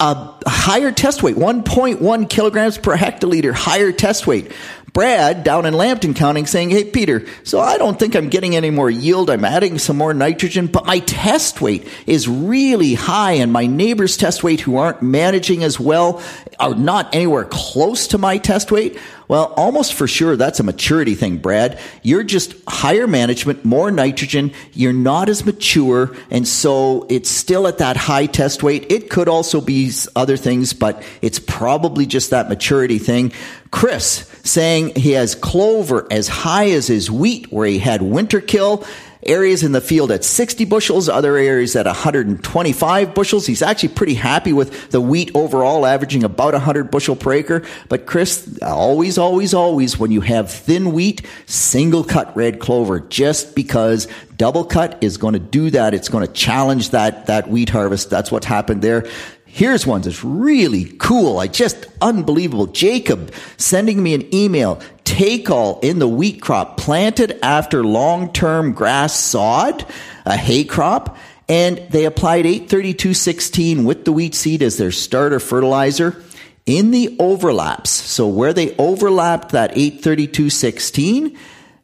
a 0.00 0.32
higher 0.46 0.92
test 0.92 1.22
weight, 1.22 1.36
1.1 1.36 2.30
kilograms 2.30 2.78
per 2.78 2.96
hectoliter 2.96 3.52
higher 3.52 3.90
test 3.90 4.26
weight. 4.26 4.52
Brad 4.92 5.44
down 5.44 5.66
in 5.66 5.74
Lambton 5.74 6.14
County 6.14 6.44
saying, 6.46 6.70
Hey, 6.70 6.84
Peter, 6.84 7.26
so 7.44 7.60
I 7.60 7.78
don't 7.78 7.98
think 7.98 8.16
I'm 8.16 8.30
getting 8.30 8.56
any 8.56 8.70
more 8.70 8.90
yield. 8.90 9.28
I'm 9.28 9.44
adding 9.44 9.78
some 9.78 9.96
more 9.96 10.14
nitrogen, 10.14 10.66
but 10.66 10.86
my 10.86 11.00
test 11.00 11.60
weight 11.60 11.86
is 12.06 12.26
really 12.26 12.94
high 12.94 13.32
and 13.32 13.52
my 13.52 13.66
neighbor's 13.66 14.16
test 14.16 14.42
weight 14.42 14.60
who 14.60 14.76
aren't 14.76 15.02
managing 15.02 15.62
as 15.62 15.78
well 15.78 16.22
are 16.58 16.74
not 16.74 17.14
anywhere 17.14 17.44
close 17.44 18.08
to 18.08 18.18
my 18.18 18.38
test 18.38 18.72
weight. 18.72 18.98
Well, 19.28 19.52
almost 19.58 19.92
for 19.92 20.08
sure 20.08 20.36
that's 20.36 20.58
a 20.58 20.62
maturity 20.62 21.14
thing, 21.14 21.36
Brad. 21.36 21.78
You're 22.02 22.24
just 22.24 22.54
higher 22.66 23.06
management, 23.06 23.62
more 23.62 23.90
nitrogen. 23.90 24.52
You're 24.72 24.94
not 24.94 25.28
as 25.28 25.44
mature. 25.44 26.16
And 26.30 26.48
so 26.48 27.06
it's 27.10 27.28
still 27.28 27.68
at 27.68 27.78
that 27.78 27.98
high 27.98 28.24
test 28.24 28.62
weight. 28.62 28.90
It 28.90 29.10
could 29.10 29.28
also 29.28 29.60
be 29.60 29.92
other 30.16 30.38
things, 30.38 30.72
but 30.72 31.02
it's 31.20 31.38
probably 31.38 32.06
just 32.06 32.30
that 32.30 32.48
maturity 32.48 32.98
thing. 32.98 33.32
Chris 33.70 34.26
saying 34.44 34.94
he 34.96 35.12
has 35.12 35.34
clover 35.34 36.06
as 36.10 36.26
high 36.26 36.70
as 36.70 36.86
his 36.86 37.10
wheat 37.10 37.52
where 37.52 37.66
he 37.66 37.78
had 37.78 38.00
winter 38.00 38.40
kill 38.40 38.82
areas 39.22 39.62
in 39.62 39.72
the 39.72 39.80
field 39.80 40.10
at 40.10 40.24
60 40.24 40.64
bushels, 40.64 41.08
other 41.08 41.36
areas 41.36 41.76
at 41.76 41.86
125 41.86 43.14
bushels. 43.14 43.46
He's 43.46 43.62
actually 43.62 43.90
pretty 43.90 44.14
happy 44.14 44.52
with 44.52 44.90
the 44.90 45.00
wheat 45.00 45.30
overall, 45.34 45.86
averaging 45.86 46.24
about 46.24 46.54
100 46.54 46.90
bushel 46.90 47.16
per 47.16 47.32
acre. 47.32 47.62
But 47.88 48.06
Chris, 48.06 48.58
always, 48.62 49.18
always, 49.18 49.54
always, 49.54 49.98
when 49.98 50.10
you 50.10 50.20
have 50.22 50.50
thin 50.50 50.92
wheat, 50.92 51.22
single 51.46 52.04
cut 52.04 52.36
red 52.36 52.60
clover, 52.60 53.00
just 53.00 53.54
because 53.54 54.08
double 54.36 54.64
cut 54.64 54.98
is 55.02 55.16
going 55.16 55.34
to 55.34 55.40
do 55.40 55.70
that. 55.70 55.94
It's 55.94 56.08
going 56.08 56.26
to 56.26 56.32
challenge 56.32 56.90
that, 56.90 57.26
that 57.26 57.48
wheat 57.48 57.68
harvest. 57.68 58.10
That's 58.10 58.30
what 58.30 58.44
happened 58.44 58.82
there. 58.82 59.06
Here's 59.50 59.86
one 59.86 60.02
that's 60.02 60.22
really 60.22 60.84
cool. 60.98 61.38
I 61.38 61.48
just 61.48 61.86
unbelievable. 62.00 62.66
Jacob 62.66 63.32
sending 63.56 64.00
me 64.02 64.14
an 64.14 64.32
email. 64.32 64.80
Take 65.08 65.48
all 65.48 65.80
in 65.80 66.00
the 66.00 66.06
wheat 66.06 66.42
crop 66.42 66.76
planted 66.76 67.38
after 67.42 67.82
long-term 67.82 68.74
grass 68.74 69.18
sod, 69.18 69.86
a 70.26 70.36
hay 70.36 70.64
crop, 70.64 71.16
and 71.48 71.78
they 71.88 72.04
applied 72.04 72.44
83216 72.44 73.84
with 73.84 74.04
the 74.04 74.12
wheat 74.12 74.34
seed 74.34 74.62
as 74.62 74.76
their 74.76 74.92
starter 74.92 75.40
fertilizer 75.40 76.22
in 76.66 76.90
the 76.90 77.16
overlaps. 77.18 77.88
So 77.88 78.28
where 78.28 78.52
they 78.52 78.76
overlapped 78.76 79.52
that 79.52 79.78
83216, 79.78 81.38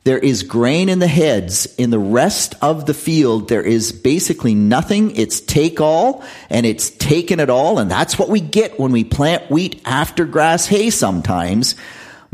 there 0.04 0.18
is 0.18 0.42
grain 0.42 0.90
in 0.90 0.98
the 0.98 1.08
heads. 1.08 1.64
In 1.76 1.88
the 1.88 1.98
rest 1.98 2.54
of 2.60 2.84
the 2.84 2.92
field, 2.92 3.48
there 3.48 3.62
is 3.62 3.90
basically 3.90 4.54
nothing. 4.54 5.16
It's 5.16 5.40
take 5.40 5.80
all 5.80 6.22
and 6.50 6.66
it's 6.66 6.90
taken 6.90 7.40
it 7.40 7.48
all. 7.48 7.78
And 7.78 7.90
that's 7.90 8.18
what 8.18 8.28
we 8.28 8.40
get 8.40 8.78
when 8.78 8.92
we 8.92 9.02
plant 9.02 9.50
wheat 9.50 9.80
after 9.86 10.26
grass 10.26 10.66
hay 10.66 10.90
sometimes. 10.90 11.74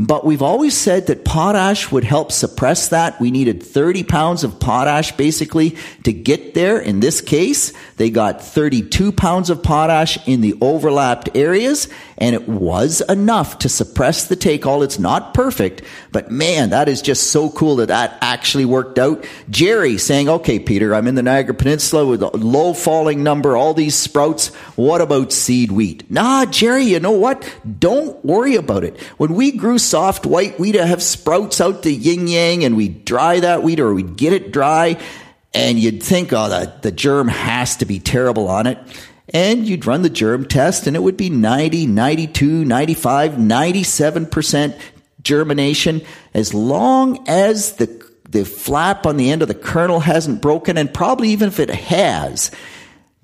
But 0.01 0.25
we've 0.25 0.41
always 0.41 0.75
said 0.75 1.09
that 1.09 1.27
potash 1.27 1.93
would 1.93 2.05
help 2.05 2.33
suppress 2.33 2.89
that. 2.89 3.21
We 3.21 3.31
needed 3.31 3.63
30 3.63 4.05
pounds 4.05 4.45
of 4.45 4.59
potash 4.59 5.13
basically 5.13 5.77
to 6.05 6.13
get 6.15 6.55
there. 6.55 6.81
In 6.81 7.01
this 7.01 7.21
case, 7.21 7.75
they 8.01 8.09
got 8.09 8.43
32 8.43 9.13
pounds 9.13 9.51
of 9.51 9.63
potash 9.63 10.27
in 10.27 10.41
the 10.41 10.55
overlapped 10.63 11.29
areas 11.35 11.87
and 12.17 12.35
it 12.35 12.49
was 12.49 13.03
enough 13.11 13.59
to 13.59 13.69
suppress 13.69 14.27
the 14.27 14.37
take 14.37 14.65
all. 14.65 14.83
It's 14.83 14.99
not 14.99 15.35
perfect, 15.35 15.83
but 16.11 16.31
man, 16.31 16.71
that 16.71 16.89
is 16.89 17.03
just 17.03 17.31
so 17.31 17.51
cool 17.51 17.77
that 17.77 17.89
that 17.89 18.17
actually 18.23 18.65
worked 18.65 18.99
out. 18.99 19.27
Jerry 19.51 19.99
saying, 19.99 20.31
okay, 20.31 20.59
Peter, 20.59 20.95
I'm 20.95 21.09
in 21.09 21.15
the 21.15 21.23
Niagara 21.23 21.53
Peninsula 21.53 22.07
with 22.07 22.23
a 22.23 22.35
low 22.39 22.73
falling 22.73 23.23
number, 23.23 23.55
all 23.55 23.75
these 23.75 23.97
sprouts. 23.97 24.49
What 24.77 25.03
about 25.03 25.31
seed 25.31 25.71
wheat? 25.71 26.11
Nah, 26.11 26.47
Jerry, 26.47 26.85
you 26.85 27.01
know 27.01 27.11
what? 27.11 27.55
Don't 27.79 28.25
worry 28.25 28.55
about 28.55 28.83
it. 28.83 28.99
When 29.19 29.35
we 29.35 29.53
grew 29.53 29.77
soft 29.77 30.25
white 30.25 30.59
wheat, 30.59 30.75
I 30.75 30.87
have 30.87 31.03
sprouts 31.03 31.61
out 31.61 31.83
the 31.83 31.93
yin 31.93 32.29
yang 32.29 32.65
and 32.65 32.79
we 32.79 32.89
dry 32.89 33.41
that 33.41 33.63
wheat 33.63 33.79
or 33.79 33.93
we 33.93 34.05
get 34.05 34.33
it 34.33 34.53
dry 34.53 34.97
and 35.53 35.79
you'd 35.79 36.03
think, 36.03 36.33
oh, 36.33 36.49
the, 36.49 36.73
the 36.83 36.93
germ 36.93 37.29
has 37.29 37.77
to 37.77 37.85
be 37.85 37.99
terrible 37.99 38.49
on 38.49 38.67
it. 38.67 38.79
And 39.33 39.67
you'd 39.67 39.87
run 39.87 40.03
the 40.03 40.11
germ 40.11 40.45
test 40.45 40.87
and 40.87 40.97
it 40.97 41.03
would 41.03 41.17
be 41.17 41.31
90, 41.31 41.87
92, 41.87 42.65
95, 42.65 43.33
97% 43.33 44.81
germination 45.23 46.03
as 46.33 46.55
long 46.55 47.29
as 47.29 47.75
the 47.75 48.11
the 48.29 48.45
flap 48.45 49.07
on 49.07 49.17
the 49.17 49.31
end 49.31 49.43
of 49.43 49.49
the 49.49 49.55
kernel 49.55 49.99
hasn't 49.99 50.41
broken 50.41 50.79
and 50.79 50.95
probably 50.95 51.31
even 51.31 51.49
if 51.49 51.59
it 51.59 51.69
has 51.69 52.53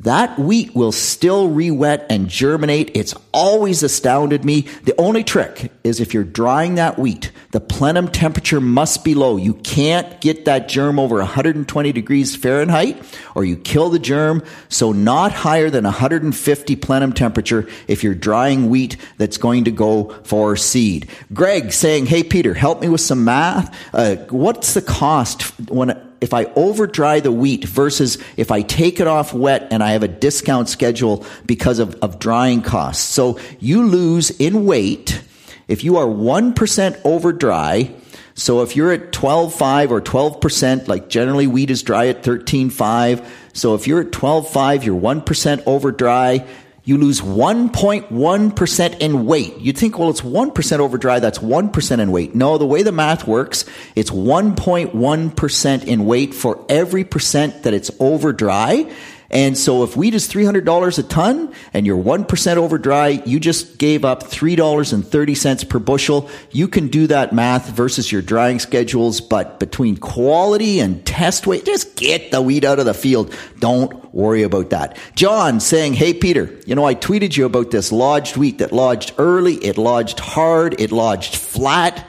that 0.00 0.38
wheat 0.38 0.74
will 0.74 0.92
still 0.92 1.48
re-wet 1.48 2.06
and 2.10 2.28
germinate. 2.28 2.90
It's 2.94 3.14
always 3.32 3.82
astounded 3.82 4.44
me. 4.44 4.62
The 4.84 4.94
only 4.98 5.24
trick 5.24 5.72
is 5.84 6.00
if 6.00 6.12
you're 6.12 6.24
drying 6.24 6.74
that 6.74 6.98
wheat, 6.98 7.30
the 7.52 7.60
plenum 7.60 8.08
temperature 8.08 8.60
must 8.60 9.04
be 9.04 9.14
low. 9.14 9.36
You 9.36 9.54
can't 9.54 10.20
get 10.20 10.44
that 10.46 10.68
germ 10.68 10.98
over 10.98 11.16
120 11.16 11.92
degrees 11.92 12.36
Fahrenheit 12.36 13.02
or 13.34 13.44
you 13.44 13.56
kill 13.56 13.90
the 13.90 13.98
germ. 13.98 14.42
So 14.68 14.92
not 14.92 15.32
higher 15.32 15.70
than 15.70 15.84
150 15.84 16.76
plenum 16.76 17.12
temperature 17.12 17.68
if 17.88 18.02
you're 18.02 18.14
drying 18.14 18.68
wheat 18.68 18.96
that's 19.18 19.36
going 19.36 19.64
to 19.64 19.70
go 19.70 20.10
for 20.24 20.56
seed. 20.56 21.08
Greg 21.32 21.72
saying, 21.72 22.06
Hey 22.06 22.22
Peter, 22.22 22.54
help 22.54 22.80
me 22.80 22.88
with 22.88 23.00
some 23.00 23.24
math. 23.24 23.74
Uh, 23.94 24.16
what's 24.30 24.74
the 24.74 24.82
cost 24.82 25.42
when 25.70 26.00
if 26.20 26.32
I 26.32 26.44
over 26.56 26.86
dry 26.86 27.20
the 27.20 27.32
wheat 27.32 27.64
versus 27.64 28.18
if 28.36 28.50
I 28.50 28.62
take 28.62 29.00
it 29.00 29.06
off 29.06 29.34
wet 29.34 29.68
and 29.70 29.82
I 29.82 29.92
have 29.92 30.02
a 30.02 30.08
discount 30.08 30.68
schedule 30.68 31.24
because 31.44 31.78
of, 31.78 31.94
of 31.96 32.18
drying 32.18 32.62
costs. 32.62 33.04
So 33.04 33.38
you 33.60 33.86
lose 33.86 34.30
in 34.30 34.64
weight 34.64 35.22
if 35.68 35.84
you 35.84 35.96
are 35.96 36.06
1% 36.06 37.00
over 37.04 37.32
dry. 37.32 37.94
So 38.34 38.62
if 38.62 38.76
you're 38.76 38.92
at 38.92 39.12
12.5 39.12 39.90
or 39.90 40.00
12%, 40.00 40.88
like 40.88 41.08
generally 41.08 41.46
wheat 41.46 41.70
is 41.70 41.82
dry 41.82 42.08
at 42.08 42.22
13.5. 42.22 43.26
So 43.54 43.74
if 43.74 43.86
you're 43.86 44.02
at 44.02 44.10
12.5, 44.10 44.84
you're 44.84 45.00
1% 45.00 45.62
over 45.66 45.90
dry 45.90 46.46
you 46.86 46.96
lose 46.98 47.20
1.1% 47.20 48.98
in 49.00 49.26
weight. 49.26 49.58
You'd 49.58 49.76
think, 49.76 49.98
well, 49.98 50.08
it's 50.08 50.20
1% 50.20 50.78
over 50.78 50.96
dry, 50.96 51.18
that's 51.18 51.40
1% 51.40 51.98
in 51.98 52.12
weight. 52.12 52.34
No, 52.36 52.58
the 52.58 52.66
way 52.66 52.84
the 52.84 52.92
math 52.92 53.26
works, 53.26 53.64
it's 53.96 54.10
1.1% 54.10 55.84
in 55.84 56.06
weight 56.06 56.32
for 56.32 56.64
every 56.68 57.02
percent 57.02 57.64
that 57.64 57.74
it's 57.74 57.90
over 57.98 58.32
dry. 58.32 58.88
And 59.30 59.58
so 59.58 59.82
if 59.82 59.96
wheat 59.96 60.14
is 60.14 60.28
$300 60.28 60.98
a 60.98 61.02
ton 61.02 61.52
and 61.72 61.86
you're 61.86 62.02
1% 62.02 62.56
over 62.56 62.78
dry, 62.78 63.08
you 63.24 63.40
just 63.40 63.78
gave 63.78 64.04
up 64.04 64.24
$3.30 64.24 65.68
per 65.68 65.78
bushel. 65.78 66.30
You 66.50 66.68
can 66.68 66.88
do 66.88 67.06
that 67.08 67.32
math 67.32 67.68
versus 67.70 68.10
your 68.10 68.22
drying 68.22 68.58
schedules, 68.58 69.20
but 69.20 69.58
between 69.58 69.96
quality 69.96 70.80
and 70.80 71.04
test 71.04 71.46
weight, 71.46 71.64
just 71.64 71.96
get 71.96 72.30
the 72.30 72.40
wheat 72.40 72.64
out 72.64 72.78
of 72.78 72.86
the 72.86 72.94
field. 72.94 73.34
Don't 73.58 74.14
worry 74.14 74.42
about 74.42 74.70
that. 74.70 74.96
John 75.14 75.60
saying, 75.60 75.94
Hey, 75.94 76.14
Peter, 76.14 76.58
you 76.66 76.74
know, 76.74 76.84
I 76.84 76.94
tweeted 76.94 77.36
you 77.36 77.46
about 77.46 77.70
this 77.70 77.92
lodged 77.92 78.36
wheat 78.36 78.58
that 78.58 78.72
lodged 78.72 79.12
early, 79.18 79.54
it 79.54 79.76
lodged 79.78 80.20
hard, 80.20 80.80
it 80.80 80.92
lodged 80.92 81.36
flat. 81.36 82.06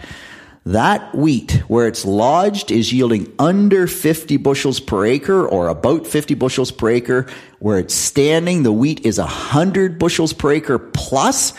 That 0.74 1.16
wheat, 1.16 1.64
where 1.70 1.88
it's 1.88 2.04
lodged, 2.04 2.72
is 2.72 2.92
yielding 2.92 3.34
under 3.40 3.88
50 3.88 4.36
bushels 4.36 4.82
per 4.82 5.06
acre 5.06 5.48
or 5.48 5.70
about 5.70 6.06
50 6.06 6.34
bushels 6.34 6.72
per 6.72 6.90
acre. 6.90 7.28
Where 7.60 7.80
it's 7.80 7.94
standing, 7.94 8.64
the 8.64 8.74
wheat 8.74 9.06
is 9.06 9.18
100 9.18 9.98
bushels 9.98 10.34
per 10.34 10.52
acre 10.52 10.78
plus. 10.78 11.54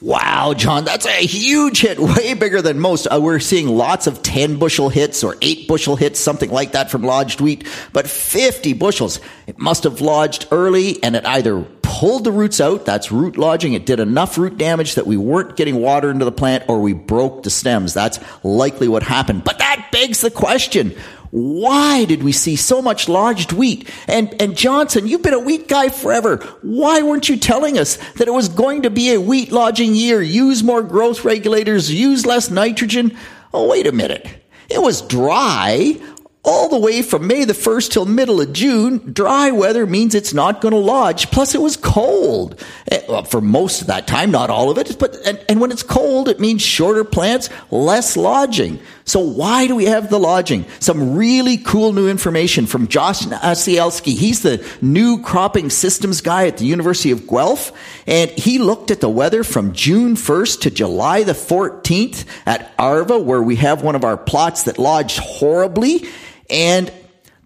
Wow, 0.00 0.54
John, 0.54 0.86
that's 0.86 1.04
a 1.04 1.26
huge 1.26 1.82
hit, 1.82 1.98
way 2.16 2.32
bigger 2.32 2.62
than 2.62 2.80
most. 2.80 3.06
Uh, 3.06 3.20
we're 3.20 3.40
seeing 3.40 3.68
lots 3.68 4.06
of 4.06 4.22
10 4.22 4.58
bushel 4.58 4.88
hits 4.88 5.22
or 5.22 5.36
8 5.42 5.68
bushel 5.68 5.96
hits, 5.96 6.18
something 6.18 6.50
like 6.50 6.72
that 6.72 6.90
from 6.90 7.02
lodged 7.02 7.42
wheat, 7.42 7.68
but 7.92 8.08
50 8.08 8.72
bushels. 8.72 9.20
It 9.46 9.58
must 9.58 9.84
have 9.84 10.00
lodged 10.00 10.48
early 10.50 11.02
and 11.02 11.14
it 11.14 11.26
either 11.26 11.66
pulled 11.86 12.24
the 12.24 12.32
roots 12.32 12.60
out. 12.60 12.84
That's 12.84 13.12
root 13.12 13.38
lodging. 13.38 13.72
It 13.72 13.86
did 13.86 14.00
enough 14.00 14.36
root 14.36 14.58
damage 14.58 14.96
that 14.96 15.06
we 15.06 15.16
weren't 15.16 15.56
getting 15.56 15.76
water 15.76 16.10
into 16.10 16.24
the 16.24 16.32
plant 16.32 16.64
or 16.68 16.80
we 16.80 16.92
broke 16.92 17.44
the 17.44 17.50
stems. 17.50 17.94
That's 17.94 18.18
likely 18.44 18.88
what 18.88 19.04
happened. 19.04 19.44
But 19.44 19.58
that 19.58 19.88
begs 19.92 20.20
the 20.20 20.30
question. 20.30 20.94
Why 21.30 22.04
did 22.04 22.22
we 22.22 22.32
see 22.32 22.56
so 22.56 22.82
much 22.82 23.08
lodged 23.08 23.52
wheat? 23.52 23.88
And, 24.08 24.34
and 24.40 24.56
Johnson, 24.56 25.06
you've 25.06 25.22
been 25.22 25.34
a 25.34 25.38
wheat 25.38 25.68
guy 25.68 25.88
forever. 25.88 26.38
Why 26.62 27.02
weren't 27.02 27.28
you 27.28 27.36
telling 27.36 27.78
us 27.78 27.96
that 28.14 28.28
it 28.28 28.34
was 28.34 28.48
going 28.48 28.82
to 28.82 28.90
be 28.90 29.12
a 29.12 29.20
wheat 29.20 29.52
lodging 29.52 29.94
year? 29.94 30.20
Use 30.20 30.62
more 30.62 30.82
growth 30.82 31.24
regulators, 31.24 31.92
use 31.92 32.26
less 32.26 32.50
nitrogen? 32.50 33.16
Oh, 33.54 33.68
wait 33.68 33.86
a 33.86 33.92
minute. 33.92 34.26
It 34.68 34.82
was 34.82 35.02
dry 35.02 36.00
all 36.46 36.68
the 36.68 36.78
way 36.78 37.02
from 37.02 37.26
May 37.26 37.44
the 37.44 37.52
1st 37.52 37.90
till 37.90 38.06
middle 38.06 38.40
of 38.40 38.52
June, 38.52 39.12
dry 39.12 39.50
weather 39.50 39.84
means 39.84 40.14
it's 40.14 40.32
not 40.32 40.60
going 40.60 40.72
to 40.72 40.78
lodge. 40.78 41.30
Plus, 41.32 41.56
it 41.56 41.60
was 41.60 41.76
cold 41.76 42.64
eh, 42.90 43.22
for 43.24 43.40
most 43.40 43.80
of 43.80 43.88
that 43.88 44.06
time, 44.06 44.30
not 44.30 44.48
all 44.48 44.70
of 44.70 44.78
it. 44.78 44.96
But 44.98 45.16
and, 45.26 45.44
and, 45.48 45.60
when 45.60 45.72
it's 45.72 45.82
cold, 45.82 46.28
it 46.28 46.38
means 46.38 46.62
shorter 46.62 47.02
plants, 47.02 47.50
less 47.72 48.16
lodging. 48.16 48.78
So 49.04 49.20
why 49.20 49.66
do 49.66 49.74
we 49.74 49.86
have 49.86 50.08
the 50.08 50.20
lodging? 50.20 50.66
Some 50.78 51.16
really 51.16 51.56
cool 51.56 51.92
new 51.92 52.08
information 52.08 52.66
from 52.66 52.86
Josh 52.86 53.22
Nasielski. 53.22 54.16
He's 54.16 54.42
the 54.42 54.64
new 54.80 55.22
cropping 55.22 55.68
systems 55.70 56.20
guy 56.20 56.46
at 56.46 56.58
the 56.58 56.66
University 56.66 57.10
of 57.10 57.26
Guelph, 57.26 57.72
and 58.06 58.30
he 58.30 58.58
looked 58.58 58.92
at 58.92 59.00
the 59.00 59.08
weather 59.08 59.42
from 59.42 59.72
June 59.72 60.14
1st 60.14 60.60
to 60.62 60.70
July 60.70 61.24
the 61.24 61.32
14th 61.32 62.24
at 62.46 62.72
Arva, 62.78 63.18
where 63.18 63.42
we 63.42 63.56
have 63.56 63.82
one 63.82 63.96
of 63.96 64.04
our 64.04 64.16
plots 64.16 64.64
that 64.64 64.78
lodged 64.78 65.18
horribly 65.18 66.06
and 66.50 66.92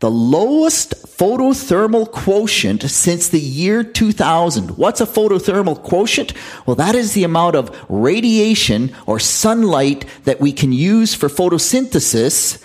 the 0.01 0.11
lowest 0.11 0.95
photothermal 1.07 2.11
quotient 2.11 2.83
since 2.91 3.29
the 3.29 3.39
year 3.39 3.85
2000. 3.85 4.79
What's 4.79 5.03
a 5.03 5.07
photothermal 5.07 5.83
quotient? 5.83 6.33
Well, 6.65 6.77
that 6.77 6.95
is 6.95 7.13
the 7.13 7.25
amount 7.25 7.55
of 7.55 7.79
radiation 7.91 8.95
or 9.07 9.19
sunlight 9.19 10.07
that 10.25 10.41
we 10.41 10.53
can 10.53 10.73
use 10.73 11.15
for 11.15 11.29
photosynthesis 11.29 12.65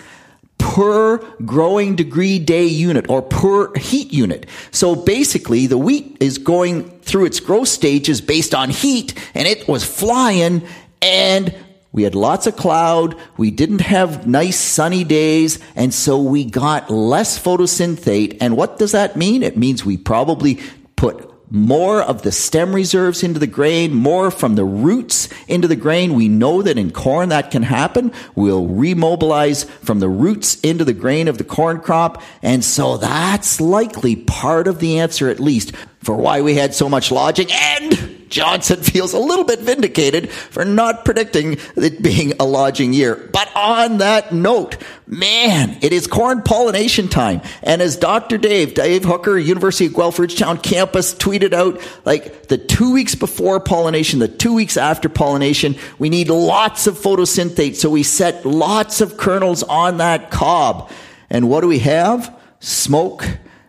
per 0.58 1.18
growing 1.44 1.98
degree 1.98 2.39
day 2.39 2.65
unit 2.65 3.10
or 3.10 3.22
per 3.22 3.74
heat 3.75 4.13
unit. 4.13 4.46
So 4.72 4.96
basically, 4.96 5.68
the 5.68 5.77
wheat 5.77 6.15
is 6.22 6.38
going 6.38 6.89
through 7.01 7.25
its 7.25 7.42
growth 7.42 7.68
stages 7.68 8.22
based 8.22 8.56
on 8.56 8.70
heat 8.70 9.13
and 9.34 9.46
it 9.46 9.68
was 9.68 9.84
flying 9.84 10.65
and 11.01 11.54
we 11.96 12.04
had 12.04 12.14
lots 12.14 12.46
of 12.46 12.58
cloud. 12.58 13.16
We 13.38 13.52
didn't 13.52 13.80
have 13.80 14.28
nice 14.28 14.60
sunny 14.60 15.06
days. 15.06 15.60
And 15.78 15.94
so 15.94 16.22
we 16.22 16.44
got 16.44 16.92
less 16.92 17.42
photosynthate. 17.42 18.38
And 18.42 18.58
what 18.58 18.78
does 18.78 18.92
that 18.92 19.16
mean? 19.16 19.42
It 19.42 19.56
means 19.56 19.86
we 19.86 19.96
probably 19.96 20.60
put 20.98 21.32
more 21.50 22.02
of 22.02 22.24
the 22.24 22.34
stem 22.34 22.75
reserves 22.75 23.24
into 23.24 23.40
the 23.40 23.48
grain, 23.48 23.94
more 23.94 24.30
from 24.30 24.56
the 24.56 24.66
roots 24.66 25.30
into 25.48 25.70
the 25.70 25.78
grain. 25.78 26.16
We 26.16 26.28
know 26.28 26.62
that 26.62 26.78
in 26.78 26.92
corn 26.92 27.30
that 27.30 27.50
can 27.50 27.64
happen. 27.64 28.12
We'll 28.36 28.68
remobilize 28.68 29.66
from 29.66 30.02
the 30.02 30.10
roots 30.10 30.60
into 30.62 30.84
the 30.84 30.92
grain 30.92 31.30
of 31.30 31.38
the 31.38 31.46
corn 31.46 31.80
crop. 31.80 32.22
And 32.42 32.62
so 32.62 32.98
that's 32.98 33.62
likely 33.62 34.18
part 34.18 34.68
of 34.68 34.80
the 34.80 35.00
answer, 35.00 35.30
at 35.30 35.40
least, 35.40 35.74
for 36.04 36.18
why 36.18 36.42
we 36.42 36.56
had 36.56 36.74
so 36.74 36.90
much 36.90 37.10
lodging 37.10 37.48
and 37.50 38.15
Johnson 38.29 38.82
feels 38.82 39.13
a 39.13 39.20
little 39.20 39.46
bit 39.46 39.60
vindicated 39.60 40.29
for 40.29 40.65
not 40.65 41.05
predicting 41.05 41.58
it 41.75 42.01
being 42.01 42.34
a 42.39 42.46
lodging 42.46 42.94
year. 42.94 43.29
But 43.32 43.50
on 43.55 44.00
that 44.00 44.34
note, 44.34 44.77
man, 45.08 45.77
it 45.82 45.94
is 45.94 46.08
corn 46.08 46.41
pollination 46.41 47.08
time. 47.08 47.41
And 47.63 47.82
as 47.82 47.96
Dr. 47.96 48.38
Dave, 48.38 48.74
Dave 48.74 49.03
Hooker, 49.03 49.38
University 49.38 49.86
of 49.86 49.94
Guelph 49.94 50.20
Ridgetown 50.20 50.58
campus 50.58 51.13
tweeted 51.13 51.53
out, 51.53 51.79
like 52.05 52.48
the 52.48 52.58
two 52.58 52.94
weeks 52.94 53.15
before 53.15 53.60
pollination, 53.60 54.20
the 54.20 54.27
two 54.27 54.53
weeks 54.53 54.77
after 54.77 55.10
pollination, 55.10 55.75
we 56.00 56.10
need 56.10 56.29
lots 56.29 56.88
of 56.88 56.98
photosynthate. 56.98 57.75
So 57.75 57.89
we 57.89 58.03
set 58.03 58.46
lots 58.46 59.01
of 59.01 59.17
kernels 59.17 59.63
on 59.63 59.98
that 59.98 60.32
cob. 60.32 60.89
And 61.29 61.50
what 61.50 61.62
do 61.62 61.67
we 61.67 61.79
have? 61.79 62.36
Smoke 62.60 63.25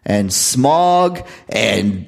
and 0.06 0.32
smog 0.32 1.26
and 1.48 2.06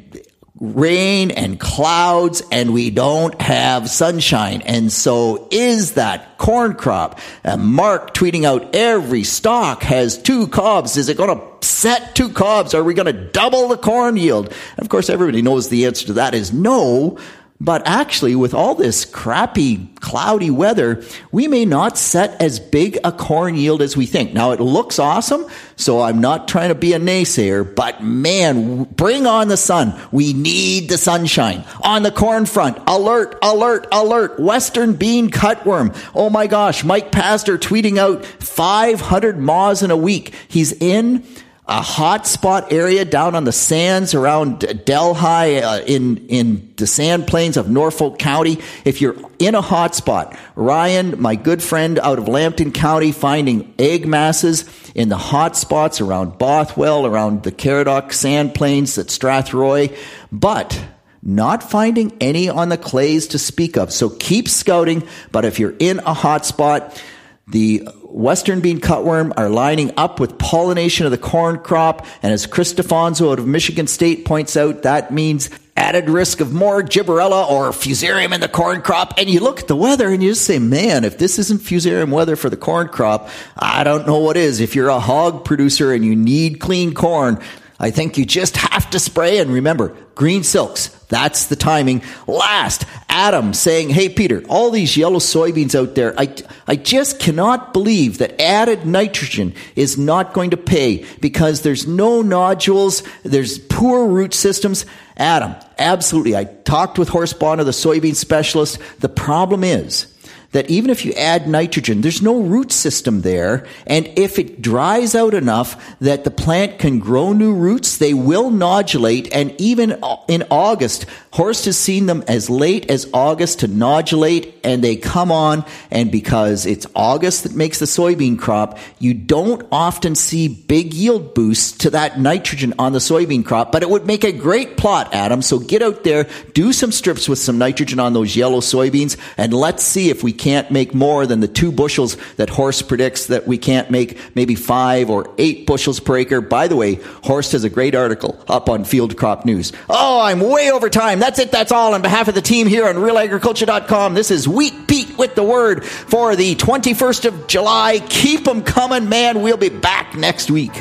rain 0.60 1.30
and 1.30 1.60
clouds 1.60 2.42
and 2.50 2.72
we 2.72 2.90
don't 2.90 3.40
have 3.40 3.88
sunshine. 3.88 4.60
And 4.62 4.90
so 4.90 5.46
is 5.50 5.94
that 5.94 6.36
corn 6.38 6.74
crop. 6.74 7.20
And 7.44 7.62
Mark 7.64 8.14
tweeting 8.14 8.44
out 8.44 8.74
every 8.74 9.24
stalk 9.24 9.82
has 9.82 10.18
two 10.18 10.48
cobs. 10.48 10.96
Is 10.96 11.08
it 11.08 11.16
going 11.16 11.38
to 11.38 11.66
set 11.66 12.16
two 12.16 12.30
cobs? 12.30 12.74
Are 12.74 12.82
we 12.82 12.94
going 12.94 13.06
to 13.06 13.30
double 13.30 13.68
the 13.68 13.76
corn 13.76 14.16
yield? 14.16 14.52
Of 14.78 14.88
course, 14.88 15.08
everybody 15.10 15.42
knows 15.42 15.68
the 15.68 15.86
answer 15.86 16.06
to 16.08 16.12
that 16.14 16.34
is 16.34 16.52
no. 16.52 17.18
But 17.60 17.88
actually, 17.88 18.36
with 18.36 18.54
all 18.54 18.76
this 18.76 19.04
crappy, 19.04 19.88
cloudy 19.96 20.48
weather, 20.48 21.02
we 21.32 21.48
may 21.48 21.64
not 21.64 21.98
set 21.98 22.40
as 22.40 22.60
big 22.60 22.98
a 23.02 23.10
corn 23.10 23.56
yield 23.56 23.82
as 23.82 23.96
we 23.96 24.06
think. 24.06 24.32
Now, 24.32 24.52
it 24.52 24.60
looks 24.60 25.00
awesome, 25.00 25.44
so 25.74 26.00
I'm 26.00 26.20
not 26.20 26.46
trying 26.46 26.68
to 26.68 26.76
be 26.76 26.92
a 26.92 27.00
naysayer, 27.00 27.74
but 27.74 28.00
man, 28.00 28.84
bring 28.84 29.26
on 29.26 29.48
the 29.48 29.56
sun. 29.56 30.00
We 30.12 30.32
need 30.34 30.88
the 30.88 30.98
sunshine. 30.98 31.64
On 31.82 32.04
the 32.04 32.12
corn 32.12 32.46
front, 32.46 32.78
alert, 32.86 33.36
alert, 33.42 33.88
alert, 33.90 34.38
western 34.38 34.94
bean 34.94 35.28
cutworm. 35.28 35.96
Oh 36.14 36.30
my 36.30 36.46
gosh, 36.46 36.84
Mike 36.84 37.10
Pastor 37.10 37.58
tweeting 37.58 37.98
out 37.98 38.24
500 38.24 39.36
maws 39.36 39.82
in 39.82 39.90
a 39.90 39.96
week. 39.96 40.32
He's 40.46 40.70
in 40.74 41.26
a 41.68 41.82
hot 41.82 42.26
spot 42.26 42.72
area 42.72 43.04
down 43.04 43.34
on 43.34 43.44
the 43.44 43.52
sands 43.52 44.14
around 44.14 44.60
Delhi 44.86 45.60
uh, 45.62 45.80
in 45.80 46.16
in 46.28 46.72
the 46.76 46.86
sand 46.86 47.26
plains 47.26 47.58
of 47.58 47.68
Norfolk 47.68 48.18
County. 48.18 48.58
If 48.86 49.02
you're 49.02 49.16
in 49.38 49.54
a 49.54 49.60
hot 49.60 49.94
spot, 49.94 50.36
Ryan, 50.56 51.20
my 51.20 51.34
good 51.34 51.62
friend 51.62 51.98
out 51.98 52.18
of 52.18 52.26
Lambton 52.26 52.72
County, 52.72 53.12
finding 53.12 53.74
egg 53.78 54.06
masses 54.06 54.64
in 54.94 55.10
the 55.10 55.18
hot 55.18 55.56
spots 55.56 56.00
around 56.00 56.38
Bothwell, 56.38 57.04
around 57.04 57.42
the 57.42 57.52
Caradoc 57.52 58.14
sand 58.14 58.54
plains 58.54 58.96
at 58.96 59.08
Strathroy, 59.08 59.94
but 60.32 60.82
not 61.22 61.68
finding 61.68 62.16
any 62.20 62.48
on 62.48 62.70
the 62.70 62.78
clays 62.78 63.26
to 63.28 63.38
speak 63.38 63.76
of. 63.76 63.92
So 63.92 64.08
keep 64.08 64.48
scouting, 64.48 65.06
but 65.32 65.44
if 65.44 65.58
you're 65.58 65.74
in 65.78 65.98
a 65.98 66.14
hot 66.14 66.46
spot, 66.46 67.02
the 67.50 67.78
western 68.02 68.60
bean 68.60 68.80
cutworm 68.80 69.32
are 69.36 69.48
lining 69.48 69.92
up 69.96 70.20
with 70.20 70.38
pollination 70.38 71.06
of 71.06 71.12
the 71.12 71.18
corn 71.18 71.58
crop. 71.58 72.06
And 72.22 72.32
as 72.32 72.46
Chris 72.46 72.74
DiFonzo 72.74 73.32
out 73.32 73.38
of 73.38 73.46
Michigan 73.46 73.86
State 73.86 74.24
points 74.24 74.56
out, 74.56 74.82
that 74.82 75.12
means 75.12 75.50
added 75.76 76.10
risk 76.10 76.40
of 76.40 76.52
more 76.52 76.82
gibberella 76.82 77.48
or 77.48 77.70
fusarium 77.70 78.34
in 78.34 78.40
the 78.40 78.48
corn 78.48 78.82
crop. 78.82 79.14
And 79.16 79.30
you 79.30 79.40
look 79.40 79.60
at 79.60 79.68
the 79.68 79.76
weather 79.76 80.08
and 80.08 80.22
you 80.22 80.30
just 80.30 80.44
say, 80.44 80.58
man, 80.58 81.04
if 81.04 81.18
this 81.18 81.38
isn't 81.38 81.60
fusarium 81.60 82.10
weather 82.10 82.36
for 82.36 82.50
the 82.50 82.56
corn 82.56 82.88
crop, 82.88 83.28
I 83.56 83.84
don't 83.84 84.06
know 84.06 84.18
what 84.18 84.36
is. 84.36 84.60
If 84.60 84.74
you're 84.74 84.88
a 84.88 85.00
hog 85.00 85.44
producer 85.44 85.92
and 85.92 86.04
you 86.04 86.16
need 86.16 86.60
clean 86.60 86.94
corn, 86.94 87.40
I 87.80 87.90
think 87.92 88.18
you 88.18 88.26
just 88.26 88.56
have 88.56 88.90
to 88.90 88.98
spray. 88.98 89.38
And 89.38 89.52
remember, 89.52 89.96
green 90.16 90.42
silks, 90.42 90.88
that's 91.08 91.46
the 91.46 91.54
timing. 91.54 92.02
Last, 92.26 92.84
Adam 93.08 93.54
saying, 93.54 93.90
Hey, 93.90 94.08
Peter, 94.08 94.42
all 94.48 94.70
these 94.70 94.96
yellow 94.96 95.20
soybeans 95.20 95.76
out 95.76 95.94
there, 95.94 96.18
I, 96.18 96.34
I 96.66 96.74
just 96.74 97.20
cannot 97.20 97.72
believe 97.72 98.18
that 98.18 98.40
added 98.40 98.84
nitrogen 98.84 99.54
is 99.76 99.96
not 99.96 100.32
going 100.32 100.50
to 100.50 100.56
pay 100.56 101.06
because 101.20 101.62
there's 101.62 101.86
no 101.86 102.20
nodules, 102.20 103.04
there's 103.22 103.58
poor 103.58 104.08
root 104.08 104.34
systems. 104.34 104.84
Adam, 105.16 105.54
absolutely. 105.78 106.36
I 106.36 106.44
talked 106.44 106.98
with 106.98 107.08
Horst 107.08 107.38
Bohner, 107.38 107.64
the 107.64 107.70
soybean 107.70 108.16
specialist. 108.16 108.78
The 108.98 109.08
problem 109.08 109.62
is, 109.62 110.12
that 110.52 110.70
even 110.70 110.90
if 110.90 111.04
you 111.04 111.12
add 111.12 111.46
nitrogen, 111.46 112.00
there's 112.00 112.22
no 112.22 112.40
root 112.40 112.72
system 112.72 113.20
there. 113.20 113.66
And 113.86 114.06
if 114.16 114.38
it 114.38 114.62
dries 114.62 115.14
out 115.14 115.34
enough 115.34 115.98
that 116.00 116.24
the 116.24 116.30
plant 116.30 116.78
can 116.78 116.98
grow 116.98 117.32
new 117.32 117.54
roots, 117.54 117.98
they 117.98 118.14
will 118.14 118.50
nodulate. 118.50 119.28
And 119.32 119.54
even 119.60 120.02
in 120.26 120.44
August, 120.50 121.04
Horst 121.32 121.66
has 121.66 121.76
seen 121.76 122.06
them 122.06 122.24
as 122.26 122.48
late 122.48 122.90
as 122.90 123.08
August 123.12 123.60
to 123.60 123.68
nodulate 123.68 124.54
and 124.64 124.82
they 124.82 124.96
come 124.96 125.30
on. 125.30 125.64
And 125.90 126.10
because 126.10 126.64
it's 126.64 126.86
August 126.94 127.42
that 127.42 127.54
makes 127.54 127.78
the 127.78 127.86
soybean 127.86 128.38
crop, 128.38 128.78
you 128.98 129.14
don't 129.14 129.66
often 129.70 130.14
see 130.14 130.48
big 130.48 130.94
yield 130.94 131.34
boosts 131.34 131.78
to 131.78 131.90
that 131.90 132.18
nitrogen 132.18 132.74
on 132.78 132.92
the 132.92 132.98
soybean 132.98 133.44
crop, 133.44 133.70
but 133.70 133.82
it 133.82 133.90
would 133.90 134.06
make 134.06 134.24
a 134.24 134.32
great 134.32 134.76
plot, 134.76 135.12
Adam. 135.12 135.42
So 135.42 135.58
get 135.58 135.82
out 135.82 136.04
there, 136.04 136.26
do 136.54 136.72
some 136.72 136.92
strips 136.92 137.28
with 137.28 137.38
some 137.38 137.58
nitrogen 137.58 138.00
on 138.00 138.12
those 138.14 138.34
yellow 138.34 138.60
soybeans, 138.60 139.16
and 139.36 139.52
let's 139.52 139.84
see 139.84 140.10
if 140.10 140.22
we 140.22 140.32
can't 140.38 140.70
make 140.70 140.94
more 140.94 141.26
than 141.26 141.40
the 141.40 141.48
two 141.48 141.72
bushels 141.72 142.16
that 142.36 142.48
Horst 142.50 142.88
predicts 142.88 143.26
that 143.26 143.46
we 143.46 143.58
can't 143.58 143.90
make 143.90 144.18
maybe 144.34 144.54
five 144.54 145.10
or 145.10 145.32
eight 145.38 145.66
bushels 145.66 146.00
per 146.00 146.16
acre. 146.18 146.40
By 146.40 146.68
the 146.68 146.76
way, 146.76 146.94
Horst 147.24 147.52
has 147.52 147.64
a 147.64 147.70
great 147.70 147.94
article 147.94 148.42
up 148.48 148.68
on 148.68 148.84
Field 148.84 149.16
Crop 149.16 149.44
News. 149.44 149.72
Oh, 149.88 150.20
I'm 150.20 150.40
way 150.40 150.70
over 150.70 150.88
time. 150.88 151.18
That's 151.18 151.38
it. 151.38 151.50
That's 151.50 151.72
all 151.72 151.94
on 151.94 152.02
behalf 152.02 152.28
of 152.28 152.34
the 152.34 152.42
team 152.42 152.66
here 152.66 152.86
on 152.86 152.96
realagriculture.com. 152.96 154.14
This 154.14 154.30
is 154.30 154.48
Wheat 154.48 154.86
Pete 154.86 155.18
with 155.18 155.34
the 155.34 155.42
word 155.42 155.84
for 155.84 156.36
the 156.36 156.54
21st 156.54 157.26
of 157.26 157.46
July. 157.46 158.00
Keep 158.08 158.44
them 158.44 158.62
coming, 158.62 159.08
man. 159.08 159.42
We'll 159.42 159.56
be 159.56 159.68
back 159.68 160.14
next 160.16 160.50
week. 160.50 160.72